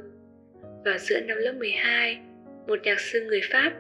Vào 0.85 0.99
giữa 0.99 1.21
năm 1.21 1.39
lớp 1.39 1.53
12 1.53 2.19
một 2.67 2.79
nhạc 2.83 3.01
sư 3.01 3.21
người 3.21 3.41
Pháp, 3.51 3.73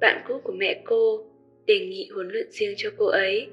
bạn 0.00 0.24
cũ 0.28 0.40
của 0.44 0.52
mẹ 0.52 0.82
cô, 0.84 1.26
đề 1.66 1.78
nghị 1.78 2.08
huấn 2.14 2.28
luyện 2.28 2.46
riêng 2.50 2.74
cho 2.76 2.90
cô 2.96 3.06
ấy. 3.06 3.48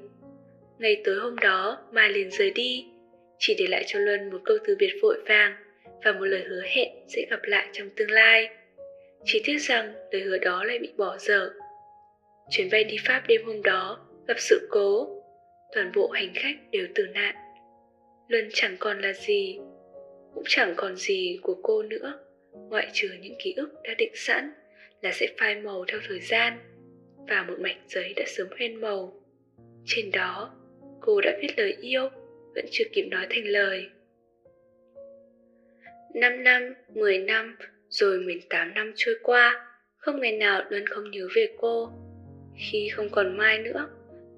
Ngày 0.80 1.02
tối 1.06 1.16
hôm 1.16 1.38
đó, 1.38 1.78
Mai 1.92 2.10
liền 2.10 2.30
rời 2.32 2.52
đi, 2.52 2.91
chỉ 3.44 3.56
để 3.60 3.68
lại 3.68 3.84
cho 3.88 4.00
Luân 4.00 4.30
một 4.30 4.42
câu 4.46 4.58
từ 4.68 4.76
biệt 4.80 4.94
vội 5.02 5.18
vàng 5.28 5.56
và 6.04 6.12
một 6.12 6.26
lời 6.26 6.44
hứa 6.50 6.62
hẹn 6.66 6.90
sẽ 7.08 7.26
gặp 7.30 7.40
lại 7.44 7.68
trong 7.74 7.90
tương 7.96 8.12
lai. 8.12 8.50
Chỉ 9.26 9.42
tiếc 9.46 9.58
rằng 9.58 9.94
lời 10.12 10.22
hứa 10.22 10.38
đó 10.38 10.64
lại 10.64 10.80
bị 10.80 10.90
bỏ 10.98 11.18
dở. 11.18 11.50
Chuyến 12.50 12.70
bay 12.72 12.84
đi 12.84 12.98
Pháp 13.06 13.24
đêm 13.28 13.42
hôm 13.46 13.62
đó 13.62 14.08
gặp 14.28 14.40
sự 14.40 14.68
cố, 14.72 15.08
toàn 15.76 15.92
bộ 15.96 16.08
hành 16.08 16.34
khách 16.36 16.56
đều 16.72 16.88
tử 16.96 17.08
nạn. 17.14 17.36
Luân 18.28 18.50
chẳng 18.54 18.76
còn 18.80 19.02
là 19.02 19.14
gì, 19.14 19.58
cũng 20.34 20.44
chẳng 20.48 20.74
còn 20.76 20.96
gì 20.96 21.40
của 21.42 21.56
cô 21.64 21.84
nữa, 21.84 22.20
ngoại 22.70 22.88
trừ 22.94 23.10
những 23.22 23.36
ký 23.44 23.54
ức 23.58 23.70
đã 23.84 23.94
định 23.98 24.12
sẵn 24.16 24.52
là 25.02 25.12
sẽ 25.12 25.28
phai 25.40 25.56
màu 25.56 25.86
theo 25.88 26.00
thời 26.08 26.20
gian 26.20 26.58
và 27.30 27.44
một 27.44 27.60
mảnh 27.60 27.78
giấy 27.88 28.14
đã 28.16 28.24
sớm 28.28 28.48
hoen 28.58 28.76
màu. 28.76 29.14
Trên 29.86 30.12
đó, 30.12 30.56
cô 31.02 31.22
đã 31.22 31.38
viết 31.42 31.50
lời 31.58 31.78
yêu, 31.82 32.10
vẫn 32.56 32.66
chưa 32.72 32.84
kịp 32.94 33.04
nói 33.04 33.28
thành 33.30 33.48
lời. 33.48 33.90
5 36.16 36.44
năm, 36.44 36.74
10 36.94 37.18
năm, 37.18 37.58
rồi 37.90 38.20
18 38.20 38.74
năm 38.74 38.94
trôi 38.96 39.16
qua, 39.24 39.68
không 39.98 40.20
ngày 40.22 40.32
nào 40.32 40.64
Luân 40.70 40.88
không 40.88 41.12
nhớ 41.12 41.28
về 41.36 41.48
cô. 41.58 41.90
Khi 42.58 42.90
không 42.90 43.10
còn 43.12 43.38
Mai 43.38 43.60
nữa, 43.60 43.90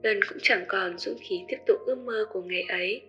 Luân 0.04 0.20
cũng 0.30 0.38
chẳng 0.42 0.66
còn 0.68 0.98
dũng 0.98 1.18
khí 1.30 1.36
tiếp 1.48 1.58
tục 1.68 1.78
ước 1.86 1.98
mơ 1.98 2.26
của 2.32 2.42
ngày 2.42 2.64
ấy. 2.70 3.02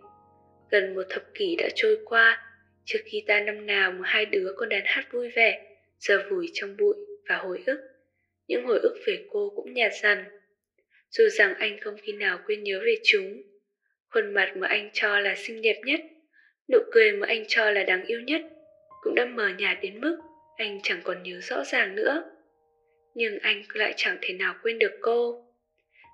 Gần 0.70 0.94
một 0.94 1.02
thập 1.10 1.22
kỷ 1.34 1.56
đã 1.56 1.68
trôi 1.74 1.98
qua, 2.04 2.42
trước 2.84 2.98
khi 3.04 3.24
ta 3.26 3.40
năm 3.40 3.66
nào 3.66 3.92
mà 3.92 4.08
hai 4.08 4.26
đứa 4.26 4.52
còn 4.56 4.68
đàn 4.68 4.82
hát 4.84 5.04
vui 5.12 5.30
vẻ, 5.30 5.76
giờ 5.98 6.22
vùi 6.30 6.50
trong 6.52 6.76
bụi 6.76 6.94
và 7.28 7.36
hồi 7.36 7.62
ức. 7.66 7.80
Những 8.48 8.66
hồi 8.66 8.78
ức 8.82 8.94
về 9.06 9.24
cô 9.30 9.52
cũng 9.56 9.74
nhạt 9.74 9.92
dần. 10.02 10.18
Dù 11.10 11.28
rằng 11.28 11.54
anh 11.54 11.78
không 11.80 11.96
khi 12.02 12.12
nào 12.12 12.38
quên 12.46 12.62
nhớ 12.62 12.80
về 12.84 12.94
chúng. 13.04 13.42
Khuôn 14.14 14.34
mặt 14.34 14.56
mà 14.56 14.66
anh 14.66 14.90
cho 14.92 15.20
là 15.20 15.34
xinh 15.36 15.62
đẹp 15.62 15.80
nhất, 15.84 16.00
nụ 16.72 16.78
cười 16.92 17.12
mà 17.12 17.26
anh 17.26 17.44
cho 17.48 17.70
là 17.70 17.82
đáng 17.82 18.04
yêu 18.06 18.20
nhất, 18.20 18.42
cũng 19.02 19.14
đã 19.14 19.24
mờ 19.24 19.48
nhạt 19.58 19.78
đến 19.82 20.00
mức 20.00 20.18
anh 20.56 20.80
chẳng 20.82 21.00
còn 21.04 21.22
nhớ 21.22 21.40
rõ 21.40 21.64
ràng 21.64 21.96
nữa. 21.96 22.24
Nhưng 23.14 23.38
anh 23.38 23.62
lại 23.72 23.94
chẳng 23.96 24.18
thể 24.20 24.34
nào 24.34 24.54
quên 24.62 24.78
được 24.78 24.92
cô. 25.00 25.44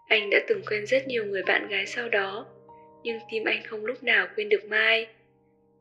Anh 0.09 0.31
đã 0.31 0.39
từng 0.49 0.63
quen 0.71 0.87
rất 0.87 1.07
nhiều 1.07 1.25
người 1.25 1.43
bạn 1.43 1.69
gái 1.69 1.87
sau 1.87 2.09
đó, 2.09 2.47
nhưng 3.03 3.19
tim 3.31 3.45
anh 3.45 3.63
không 3.63 3.87
lúc 3.87 4.03
nào 4.03 4.29
quên 4.37 4.49
được 4.49 4.65
Mai. 4.65 5.07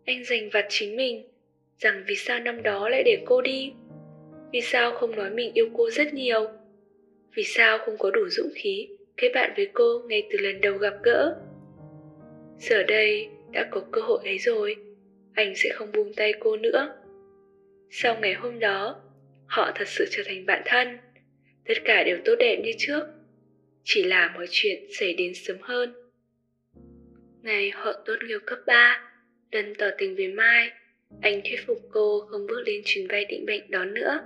Anh 0.06 0.24
giành 0.24 0.50
vặt 0.50 0.66
chính 0.70 0.96
mình, 0.96 1.28
rằng 1.80 2.04
vì 2.08 2.16
sao 2.16 2.40
năm 2.40 2.64
đó 2.64 2.90
lại 2.90 3.04
để 3.04 3.18
cô 3.26 3.42
đi. 3.42 3.72
Vì 4.52 4.62
sao 4.62 4.92
không 4.92 5.16
nói 5.16 5.30
mình 5.30 5.54
yêu 5.54 5.70
cô 5.78 5.90
rất 5.90 6.14
nhiều. 6.14 6.48
Vì 7.36 7.44
sao 7.44 7.78
không 7.78 7.98
có 7.98 8.12
đủ 8.12 8.30
dũng 8.30 8.52
khí 8.56 8.88
kết 9.18 9.32
bạn 9.34 9.54
với 9.56 9.70
cô 9.74 10.02
ngay 10.08 10.28
từ 10.32 10.38
lần 10.40 10.62
đầu 10.62 10.78
gặp 10.78 10.94
gỡ. 11.04 11.36
Giờ 12.60 12.84
đây 12.84 13.30
đã 13.52 13.68
có 13.72 13.82
cơ 13.92 14.02
hội 14.02 14.20
ấy 14.24 14.38
rồi, 14.38 14.76
anh 15.34 15.54
sẽ 15.56 15.70
không 15.74 15.92
buông 15.92 16.14
tay 16.14 16.34
cô 16.40 16.58
nữa. 16.58 16.96
Sau 17.90 18.18
ngày 18.22 18.34
hôm 18.34 18.60
đó, 18.60 19.02
họ 19.48 19.72
thật 19.76 19.88
sự 19.88 20.06
trở 20.12 20.24
thành 20.26 20.46
bạn 20.46 20.62
thân. 20.66 20.98
Tất 21.66 21.74
cả 21.86 22.04
đều 22.04 22.18
tốt 22.26 22.36
đẹp 22.40 22.62
như 22.64 22.72
trước, 22.78 23.04
chỉ 23.84 24.04
là 24.04 24.32
mọi 24.36 24.46
chuyện 24.50 24.84
xảy 25.00 25.14
đến 25.14 25.34
sớm 25.36 25.58
hơn. 25.62 25.94
Ngày 27.42 27.70
họ 27.70 27.94
tốt 28.06 28.16
nghiệp 28.28 28.40
cấp 28.46 28.60
3, 28.68 29.12
lần 29.52 29.74
tỏ 29.76 29.86
tình 29.98 30.16
với 30.16 30.28
Mai, 30.28 30.70
anh 31.22 31.42
thuyết 31.44 31.60
phục 31.68 31.78
cô 31.92 32.20
không 32.30 32.48
bước 32.48 32.62
lên 32.66 32.82
chuyến 32.86 33.08
bay 33.08 33.26
định 33.26 33.46
mệnh 33.46 33.72
đó 33.72 33.86
nữa. 33.86 34.20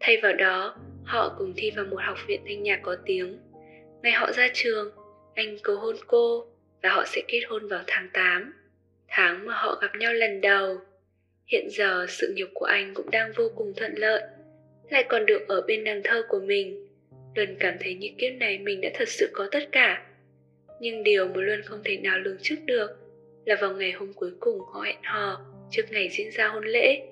Thay 0.00 0.16
vào 0.22 0.32
đó, 0.32 0.76
họ 1.04 1.34
cùng 1.38 1.52
thi 1.56 1.70
vào 1.76 1.84
một 1.84 1.98
học 2.00 2.18
viện 2.26 2.40
thanh 2.46 2.62
nhạc 2.62 2.80
có 2.82 2.96
tiếng. 3.06 3.38
Ngày 4.02 4.12
họ 4.12 4.32
ra 4.32 4.48
trường, 4.54 4.90
anh 5.34 5.56
cầu 5.62 5.76
hôn 5.76 5.96
cô 6.06 6.53
là 6.84 6.90
họ 6.90 7.04
sẽ 7.06 7.22
kết 7.28 7.40
hôn 7.48 7.68
vào 7.68 7.82
tháng 7.86 8.08
8, 8.12 8.52
tháng 9.08 9.46
mà 9.46 9.54
họ 9.54 9.78
gặp 9.82 9.90
nhau 9.98 10.12
lần 10.12 10.40
đầu. 10.40 10.78
Hiện 11.46 11.70
giờ 11.70 12.06
sự 12.08 12.32
nghiệp 12.36 12.48
của 12.54 12.64
anh 12.64 12.94
cũng 12.94 13.10
đang 13.10 13.32
vô 13.36 13.50
cùng 13.56 13.72
thuận 13.76 13.94
lợi, 13.96 14.22
lại 14.90 15.04
còn 15.08 15.26
được 15.26 15.48
ở 15.48 15.60
bên 15.66 15.84
nàng 15.84 16.00
thơ 16.04 16.22
của 16.28 16.40
mình. 16.40 16.88
Luân 17.34 17.56
cảm 17.60 17.74
thấy 17.80 17.94
như 17.94 18.08
kiếp 18.18 18.32
này 18.34 18.58
mình 18.58 18.80
đã 18.80 18.90
thật 18.94 19.08
sự 19.08 19.30
có 19.32 19.48
tất 19.52 19.68
cả. 19.72 20.06
Nhưng 20.80 21.02
điều 21.02 21.28
mà 21.28 21.34
Luân 21.36 21.62
không 21.62 21.80
thể 21.84 21.96
nào 21.96 22.18
lường 22.18 22.38
trước 22.42 22.56
được 22.64 22.90
là 23.44 23.56
vào 23.60 23.72
ngày 23.72 23.92
hôm 23.92 24.12
cuối 24.12 24.30
cùng 24.40 24.60
họ 24.60 24.80
hẹn 24.80 25.02
hò 25.02 25.40
trước 25.70 25.82
ngày 25.90 26.08
diễn 26.12 26.30
ra 26.30 26.48
hôn 26.48 26.64
lễ. 26.64 27.02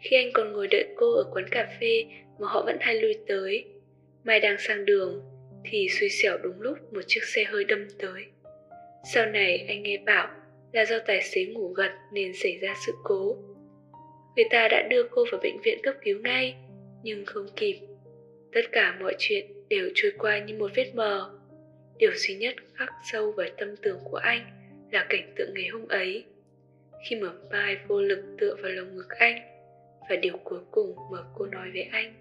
Khi 0.00 0.16
anh 0.16 0.30
còn 0.32 0.52
ngồi 0.52 0.68
đợi 0.70 0.84
cô 0.96 1.12
ở 1.12 1.24
quán 1.32 1.48
cà 1.50 1.68
phê 1.80 2.04
mà 2.38 2.48
họ 2.48 2.62
vẫn 2.66 2.76
hay 2.80 3.00
lui 3.00 3.14
tới, 3.26 3.64
Mai 4.24 4.40
đang 4.40 4.56
sang 4.58 4.84
đường 4.84 5.22
thì 5.64 5.88
xui 5.88 6.08
xẻo 6.08 6.38
đúng 6.42 6.60
lúc 6.60 6.92
một 6.92 7.00
chiếc 7.06 7.24
xe 7.24 7.44
hơi 7.44 7.64
đâm 7.64 7.88
tới. 7.98 8.24
Sau 9.04 9.26
này 9.26 9.64
anh 9.68 9.82
nghe 9.82 9.98
bảo 10.06 10.28
là 10.72 10.84
do 10.84 10.98
tài 11.06 11.22
xế 11.22 11.44
ngủ 11.44 11.68
gật 11.68 11.92
nên 12.12 12.32
xảy 12.34 12.58
ra 12.58 12.74
sự 12.86 12.92
cố. 13.04 13.36
Người 14.36 14.46
ta 14.50 14.68
đã 14.68 14.86
đưa 14.90 15.02
cô 15.10 15.24
vào 15.32 15.40
bệnh 15.42 15.60
viện 15.64 15.78
cấp 15.82 15.94
cứu 16.02 16.20
ngay, 16.20 16.54
nhưng 17.02 17.26
không 17.26 17.46
kịp. 17.56 17.80
Tất 18.52 18.60
cả 18.72 18.96
mọi 19.00 19.14
chuyện 19.18 19.46
đều 19.68 19.88
trôi 19.94 20.12
qua 20.18 20.38
như 20.38 20.58
một 20.58 20.70
vết 20.74 20.92
mờ. 20.94 21.38
Điều 21.98 22.10
duy 22.14 22.34
nhất 22.34 22.54
khắc 22.74 22.88
sâu 23.12 23.32
vào 23.32 23.46
tâm 23.58 23.76
tưởng 23.82 23.98
của 24.04 24.16
anh 24.16 24.46
là 24.92 25.06
cảnh 25.08 25.32
tượng 25.36 25.54
ngày 25.54 25.68
hôm 25.68 25.88
ấy. 25.88 26.24
Khi 27.08 27.16
mở 27.16 27.32
vai 27.50 27.76
vô 27.88 28.00
lực 28.00 28.24
tựa 28.38 28.56
vào 28.62 28.72
lồng 28.72 28.96
ngực 28.96 29.08
anh, 29.08 29.38
và 30.10 30.16
điều 30.16 30.36
cuối 30.44 30.60
cùng 30.70 30.96
mà 31.12 31.18
cô 31.34 31.46
nói 31.46 31.70
với 31.72 31.82
anh. 31.82 32.14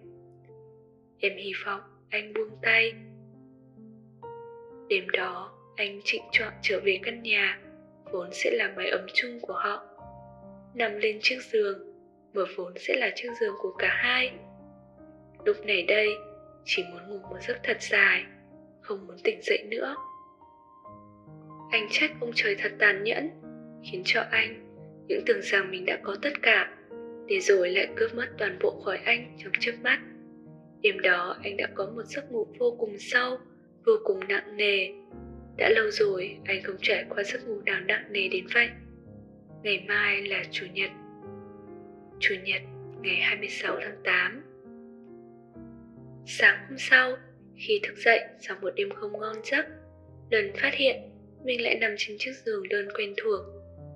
Em 1.20 1.38
hy 1.38 1.52
vọng 1.66 1.82
anh 2.10 2.34
buông 2.34 2.58
tay. 2.62 2.94
Đêm 4.90 5.10
đó, 5.10 5.57
anh 5.78 6.02
trịnh 6.04 6.22
trọng 6.32 6.54
trở 6.62 6.80
về 6.84 7.00
căn 7.04 7.24
nhà, 7.24 7.60
vốn 8.12 8.30
sẽ 8.32 8.52
là 8.54 8.74
mái 8.76 8.90
ấm 8.90 9.06
chung 9.14 9.40
của 9.42 9.54
họ. 9.54 9.86
Nằm 10.74 10.98
lên 10.98 11.20
chiếc 11.22 11.38
giường, 11.52 11.80
mà 12.34 12.42
vốn 12.56 12.74
sẽ 12.80 12.96
là 12.98 13.12
chiếc 13.16 13.30
giường 13.40 13.56
của 13.62 13.72
cả 13.80 13.90
hai. 13.92 14.32
Lúc 15.46 15.66
này 15.66 15.84
đây, 15.84 16.10
chỉ 16.66 16.84
muốn 16.92 17.10
ngủ 17.10 17.20
một 17.30 17.38
giấc 17.48 17.58
thật 17.64 17.78
dài, 17.82 18.24
không 18.82 19.08
muốn 19.08 19.18
tỉnh 19.24 19.40
dậy 19.42 19.64
nữa. 19.70 19.96
Anh 21.72 21.88
trách 21.92 22.12
ông 22.22 22.32
trời 22.36 22.56
thật 22.60 22.72
tàn 22.80 23.04
nhẫn, 23.04 23.30
khiến 23.84 24.02
cho 24.06 24.24
anh 24.32 24.64
những 25.08 25.22
tưởng 25.26 25.42
rằng 25.42 25.72
mình 25.72 25.86
đã 25.86 26.00
có 26.04 26.16
tất 26.22 26.34
cả, 26.42 26.78
để 27.28 27.40
rồi 27.40 27.70
lại 27.70 27.88
cướp 27.96 28.16
mất 28.16 28.28
toàn 28.38 28.60
bộ 28.62 28.82
khỏi 28.86 28.98
anh 28.98 29.38
trong 29.44 29.52
chớp 29.60 29.74
mắt. 29.84 30.00
Đêm 30.82 31.00
đó 31.02 31.38
anh 31.44 31.58
đã 31.58 31.68
có 31.76 31.86
một 31.96 32.04
giấc 32.06 32.32
ngủ 32.32 32.48
vô 32.60 32.76
cùng 32.80 32.96
sâu, 33.00 33.38
vô 33.86 33.94
cùng 34.04 34.20
nặng 34.28 34.58
nề. 34.58 34.88
Đã 35.58 35.70
lâu 35.70 35.92
rồi 35.92 36.38
anh 36.46 36.64
không 36.64 36.76
trải 36.82 37.06
qua 37.10 37.24
giấc 37.24 37.48
ngủ 37.48 37.62
nào 37.66 37.82
nặng 37.82 38.06
nề 38.12 38.28
đến 38.28 38.48
vậy. 38.54 38.70
Ngày 39.64 39.86
mai 39.88 40.22
là 40.22 40.44
Chủ 40.52 40.66
nhật. 40.74 40.92
Chủ 42.20 42.36
nhật 42.44 42.62
ngày 43.02 43.16
26 43.16 43.78
tháng 43.82 44.02
8. 44.04 44.44
Sáng 46.26 46.66
hôm 46.70 46.78
sau, 46.78 47.18
khi 47.56 47.80
thức 47.84 47.94
dậy 47.98 48.20
sau 48.40 48.58
một 48.62 48.70
đêm 48.76 48.90
không 48.90 49.20
ngon 49.20 49.36
giấc, 49.44 49.66
lần 50.30 50.52
phát 50.62 50.74
hiện 50.74 50.96
mình 51.44 51.62
lại 51.62 51.76
nằm 51.76 51.96
trên 51.98 52.18
chiếc 52.20 52.32
giường 52.46 52.70
đơn 52.70 52.88
quen 52.98 53.14
thuộc. 53.18 53.42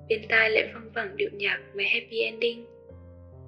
Bên 0.10 0.22
tai 0.30 0.50
lại 0.50 0.72
văng 0.74 0.92
vẳng 0.94 1.18
điệu 1.18 1.30
nhạc 1.34 1.60
về 1.74 1.84
happy 1.84 2.20
ending. 2.20 2.66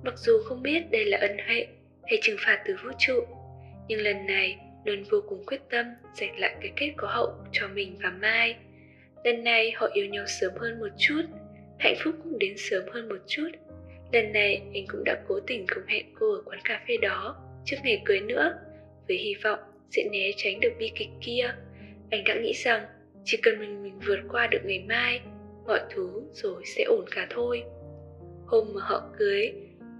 Mặc 0.04 0.14
dù 0.18 0.40
không 0.46 0.64
biết 0.64 0.82
đây 0.92 1.06
là 1.06 1.18
ân 1.18 1.38
huệ 1.48 1.68
hay 2.04 2.20
trừng 2.22 2.38
phạt 2.40 2.64
từ 2.66 2.76
vũ 2.84 2.90
trụ, 3.00 3.20
nhưng 3.88 4.02
lần 4.02 4.26
này 4.26 4.58
Luân 4.86 5.04
vô 5.04 5.22
cùng 5.28 5.44
quyết 5.46 5.62
tâm 5.70 5.86
giành 6.14 6.40
lại 6.40 6.56
cái 6.62 6.72
kết 6.76 6.94
có 6.98 7.08
hậu 7.08 7.34
cho 7.52 7.68
mình 7.68 7.98
và 8.04 8.10
Mai. 8.10 8.56
Lần 9.24 9.44
này 9.44 9.72
họ 9.72 9.90
yêu 9.94 10.06
nhau 10.06 10.26
sớm 10.28 10.52
hơn 10.58 10.80
một 10.80 10.90
chút, 10.98 11.22
hạnh 11.80 11.96
phúc 12.04 12.16
cũng 12.24 12.40
đến 12.40 12.54
sớm 12.58 12.84
hơn 12.94 13.10
một 13.10 13.20
chút. 13.28 13.50
Lần 14.12 14.32
này 14.32 14.62
anh 14.74 14.86
cũng 14.88 15.04
đã 15.04 15.22
cố 15.28 15.40
tình 15.48 15.68
không 15.68 15.84
hẹn 15.88 16.06
cô 16.20 16.34
ở 16.34 16.42
quán 16.46 16.60
cà 16.64 16.82
phê 16.88 16.98
đó 16.98 17.36
trước 17.66 17.78
ngày 17.84 18.02
cưới 18.06 18.20
nữa, 18.22 18.54
với 19.08 19.18
hy 19.18 19.36
vọng 19.44 19.60
sẽ 19.92 20.04
né 20.12 20.32
tránh 20.38 20.60
được 20.60 20.72
bi 20.80 20.92
kịch 20.96 21.10
kia. 21.22 21.56
Anh 22.10 22.24
đã 22.24 22.36
nghĩ 22.36 22.54
rằng 22.54 22.86
chỉ 23.24 23.38
cần 23.44 23.60
mình 23.60 23.84
mình 23.84 24.00
vượt 24.00 24.20
qua 24.32 24.48
được 24.48 24.62
ngày 24.66 24.84
mai, 24.88 25.22
mọi 25.68 25.80
thứ 25.90 26.24
rồi 26.34 26.64
sẽ 26.66 26.84
ổn 26.84 27.06
cả 27.12 27.28
thôi. 27.30 27.64
Hôm 28.46 28.68
mà 28.74 28.82
họ 28.84 29.10
cưới, 29.18 29.54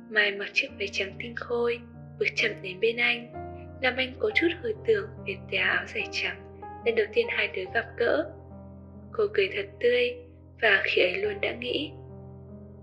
Mai 0.10 0.32
mặc 0.32 0.50
chiếc 0.54 0.68
váy 0.80 0.88
trắng 0.88 1.14
tinh 1.20 1.36
khôi, 1.36 1.80
bước 2.20 2.26
chậm 2.36 2.52
đến 2.62 2.80
bên 2.80 2.98
anh 2.98 3.43
làm 3.84 3.98
anh 3.98 4.14
có 4.20 4.30
chút 4.36 4.48
hồi 4.62 4.76
tưởng 4.88 5.10
về 5.28 5.38
tà 5.52 5.58
áo 5.58 5.86
dài 5.94 6.08
trắng, 6.12 6.60
lần 6.86 6.96
đầu 6.96 7.06
tiên 7.14 7.28
hai 7.30 7.48
đứa 7.48 7.64
gặp 7.74 7.86
gỡ. 7.98 8.32
Cô 9.12 9.24
cười 9.34 9.50
thật 9.56 9.66
tươi, 9.80 10.16
và 10.62 10.82
khi 10.84 11.02
ấy 11.02 11.18
luôn 11.18 11.42
đã 11.42 11.56
nghĩ, 11.56 11.92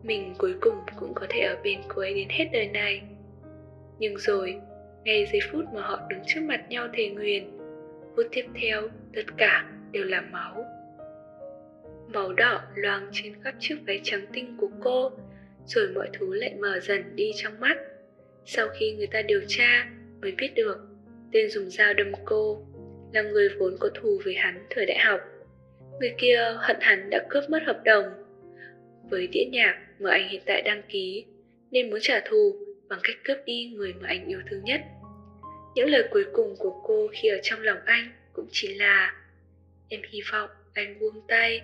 mình 0.03 0.35
cuối 0.39 0.55
cùng 0.61 0.75
cũng 0.97 1.15
có 1.15 1.27
thể 1.29 1.41
ở 1.41 1.57
bên 1.65 1.81
cô 1.89 2.03
ấy 2.03 2.15
đến 2.15 2.29
hết 2.31 2.49
đời 2.53 2.67
này. 2.67 3.03
Nhưng 3.99 4.19
rồi, 4.19 4.61
ngay 5.05 5.27
giây 5.33 5.41
phút 5.53 5.65
mà 5.75 5.83
họ 5.83 6.01
đứng 6.09 6.21
trước 6.27 6.41
mặt 6.43 6.65
nhau 6.69 6.89
thề 6.93 7.09
nguyền, 7.09 7.51
phút 8.17 8.27
tiếp 8.31 8.45
theo, 8.61 8.83
tất 9.15 9.25
cả 9.37 9.65
đều 9.93 10.05
là 10.05 10.21
máu. 10.21 10.65
Máu 12.09 12.33
đỏ 12.33 12.63
loang 12.75 13.09
trên 13.13 13.43
khắp 13.43 13.55
chiếc 13.59 13.77
váy 13.87 14.01
trắng 14.03 14.27
tinh 14.33 14.57
của 14.61 14.71
cô, 14.81 15.11
rồi 15.67 15.89
mọi 15.95 16.09
thứ 16.13 16.35
lại 16.35 16.55
mở 16.61 16.81
dần 16.81 17.17
đi 17.17 17.31
trong 17.37 17.61
mắt. 17.61 17.77
Sau 18.45 18.69
khi 18.79 18.93
người 18.93 19.07
ta 19.07 19.23
điều 19.23 19.41
tra 19.49 19.91
mới 20.23 20.33
biết 20.33 20.53
được 20.55 20.90
tên 21.33 21.51
dùng 21.51 21.71
dao 21.71 21.95
đâm 21.95 22.13
cô, 22.25 22.67
là 23.13 23.23
người 23.23 23.49
vốn 23.59 23.77
có 23.81 23.89
thù 23.95 24.21
với 24.25 24.35
hắn 24.35 24.67
thời 24.71 24.87
đại 24.87 24.99
học. 24.99 25.21
Người 26.01 26.15
kia 26.19 26.55
hận 26.59 26.77
hắn 26.81 27.11
đã 27.11 27.27
cướp 27.31 27.51
mất 27.51 27.63
hợp 27.67 27.81
đồng. 27.85 28.05
Với 29.11 29.27
đĩa 29.27 29.45
nhạc 29.53 29.79
mà 29.99 30.11
anh 30.11 30.29
hiện 30.29 30.43
tại 30.47 30.63
đăng 30.63 30.83
ký, 30.89 31.25
nên 31.71 31.91
muốn 31.91 31.99
trả 32.03 32.21
thù 32.21 32.57
bằng 32.89 32.99
cách 33.03 33.17
cướp 33.25 33.39
đi 33.47 33.73
người 33.75 33.93
mà 34.01 34.09
anh 34.09 34.27
yêu 34.27 34.41
thương 34.51 34.65
nhất. 34.65 34.81
Những 35.75 35.89
lời 35.89 36.05
cuối 36.11 36.25
cùng 36.33 36.55
của 36.59 36.81
cô 36.85 37.09
khi 37.13 37.29
ở 37.29 37.39
trong 37.43 37.61
lòng 37.61 37.79
anh 37.85 38.11
cũng 38.33 38.47
chỉ 38.53 38.75
là, 38.75 39.15
em 39.89 40.01
hy 40.11 40.21
vọng 40.33 40.51
anh 40.75 40.99
buông 41.01 41.27
tay. 41.29 41.61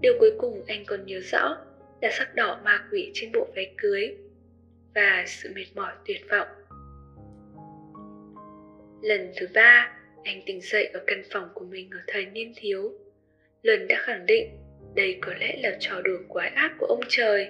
Điều 0.00 0.12
cuối 0.20 0.32
cùng 0.38 0.64
anh 0.66 0.84
còn 0.84 1.06
nhớ 1.06 1.20
rõ 1.20 1.56
là 2.02 2.10
sắc 2.12 2.34
đỏ 2.34 2.60
ma 2.64 2.84
quỷ 2.92 3.10
trên 3.14 3.32
bộ 3.32 3.48
váy 3.54 3.74
cưới 3.76 4.16
và 4.94 5.24
sự 5.26 5.50
mệt 5.54 5.66
mỏi 5.74 5.92
tuyệt 6.06 6.20
vọng 6.30 6.48
Lần 9.02 9.32
thứ 9.36 9.46
ba, 9.54 9.98
anh 10.24 10.42
tỉnh 10.46 10.60
dậy 10.60 10.86
ở 10.86 11.00
căn 11.06 11.22
phòng 11.32 11.48
của 11.54 11.64
mình 11.64 11.90
ở 11.90 11.98
thời 12.06 12.26
niên 12.26 12.52
thiếu. 12.56 12.92
Lần 13.62 13.88
đã 13.88 13.96
khẳng 14.00 14.26
định 14.26 14.48
đây 14.94 15.18
có 15.20 15.34
lẽ 15.34 15.56
là 15.62 15.76
trò 15.80 16.00
đùa 16.00 16.18
quái 16.28 16.48
ác 16.48 16.72
của 16.78 16.86
ông 16.86 17.00
trời. 17.08 17.48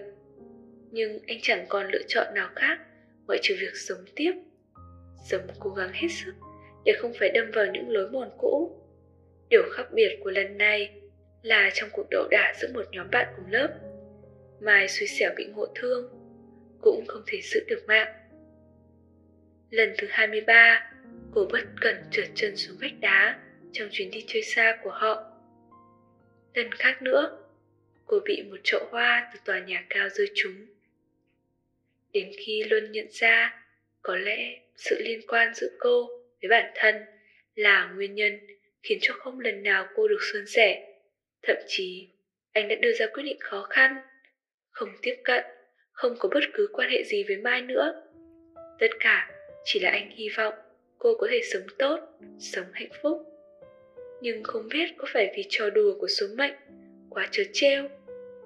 Nhưng 0.90 1.18
anh 1.26 1.38
chẳng 1.42 1.66
còn 1.68 1.90
lựa 1.90 2.02
chọn 2.06 2.34
nào 2.34 2.50
khác 2.56 2.78
ngoại 3.26 3.38
trừ 3.42 3.54
việc 3.60 3.76
sống 3.76 4.04
tiếp. 4.16 4.32
Sống 5.30 5.42
cố 5.58 5.70
gắng 5.70 5.90
hết 5.92 6.08
sức 6.08 6.32
để 6.84 6.92
không 6.98 7.12
phải 7.18 7.30
đâm 7.30 7.50
vào 7.50 7.66
những 7.66 7.90
lối 7.90 8.10
mòn 8.10 8.30
cũ. 8.38 8.82
Điều 9.48 9.62
khác 9.72 9.86
biệt 9.92 10.18
của 10.24 10.30
lần 10.30 10.58
này 10.58 11.00
là 11.42 11.70
trong 11.74 11.88
cuộc 11.92 12.06
đấu 12.10 12.28
đả 12.30 12.54
giữa 12.60 12.68
một 12.74 12.84
nhóm 12.92 13.10
bạn 13.10 13.26
cùng 13.36 13.50
lớp. 13.50 13.68
Mai 14.60 14.88
xui 14.88 15.08
xẻo 15.08 15.30
bị 15.36 15.46
ngộ 15.46 15.66
thương, 15.74 16.08
cũng 16.80 17.04
không 17.06 17.22
thể 17.26 17.40
giữ 17.42 17.60
được 17.68 17.84
mạng. 17.86 18.14
Lần 19.70 19.94
thứ 19.98 20.06
23, 20.10 20.87
cô 21.34 21.48
bất 21.52 21.64
cẩn 21.80 21.96
trượt 22.10 22.28
chân 22.34 22.56
xuống 22.56 22.76
vách 22.80 23.00
đá 23.00 23.40
trong 23.72 23.88
chuyến 23.92 24.10
đi 24.10 24.24
chơi 24.26 24.42
xa 24.42 24.78
của 24.82 24.90
họ. 24.90 25.24
Lần 26.54 26.72
khác 26.72 27.02
nữa, 27.02 27.38
cô 28.06 28.20
bị 28.24 28.42
một 28.50 28.56
chậu 28.64 28.88
hoa 28.90 29.30
từ 29.34 29.40
tòa 29.44 29.58
nhà 29.58 29.86
cao 29.90 30.08
rơi 30.08 30.30
trúng. 30.34 30.66
Đến 32.12 32.30
khi 32.38 32.64
Luân 32.64 32.92
nhận 32.92 33.06
ra, 33.10 33.64
có 34.02 34.16
lẽ 34.16 34.58
sự 34.76 34.96
liên 35.00 35.20
quan 35.28 35.54
giữa 35.54 35.68
cô 35.80 36.08
với 36.42 36.48
bản 36.48 36.72
thân 36.74 36.94
là 37.54 37.92
nguyên 37.94 38.14
nhân 38.14 38.40
khiến 38.82 38.98
cho 39.00 39.14
không 39.14 39.40
lần 39.40 39.62
nào 39.62 39.88
cô 39.94 40.08
được 40.08 40.20
suôn 40.32 40.46
sẻ. 40.46 40.94
Thậm 41.42 41.56
chí, 41.66 42.08
anh 42.52 42.68
đã 42.68 42.74
đưa 42.74 42.92
ra 42.92 43.06
quyết 43.06 43.22
định 43.22 43.38
khó 43.40 43.66
khăn, 43.70 43.96
không 44.70 44.88
tiếp 45.02 45.16
cận, 45.24 45.44
không 45.92 46.16
có 46.18 46.28
bất 46.34 46.44
cứ 46.54 46.68
quan 46.72 46.90
hệ 46.90 47.04
gì 47.04 47.24
với 47.24 47.36
Mai 47.36 47.62
nữa. 47.62 48.02
Tất 48.78 48.90
cả 49.00 49.30
chỉ 49.64 49.80
là 49.80 49.90
anh 49.90 50.10
hy 50.10 50.28
vọng 50.36 50.54
cô 50.98 51.14
có 51.18 51.26
thể 51.30 51.40
sống 51.52 51.62
tốt, 51.78 52.00
sống 52.38 52.66
hạnh 52.72 52.90
phúc. 53.02 53.22
Nhưng 54.20 54.42
không 54.42 54.68
biết 54.68 54.90
có 54.96 55.08
phải 55.12 55.32
vì 55.36 55.44
trò 55.48 55.70
đùa 55.70 55.94
của 56.00 56.08
số 56.08 56.26
mệnh 56.36 56.54
quá 57.10 57.28
trớ 57.30 57.42
trêu 57.52 57.88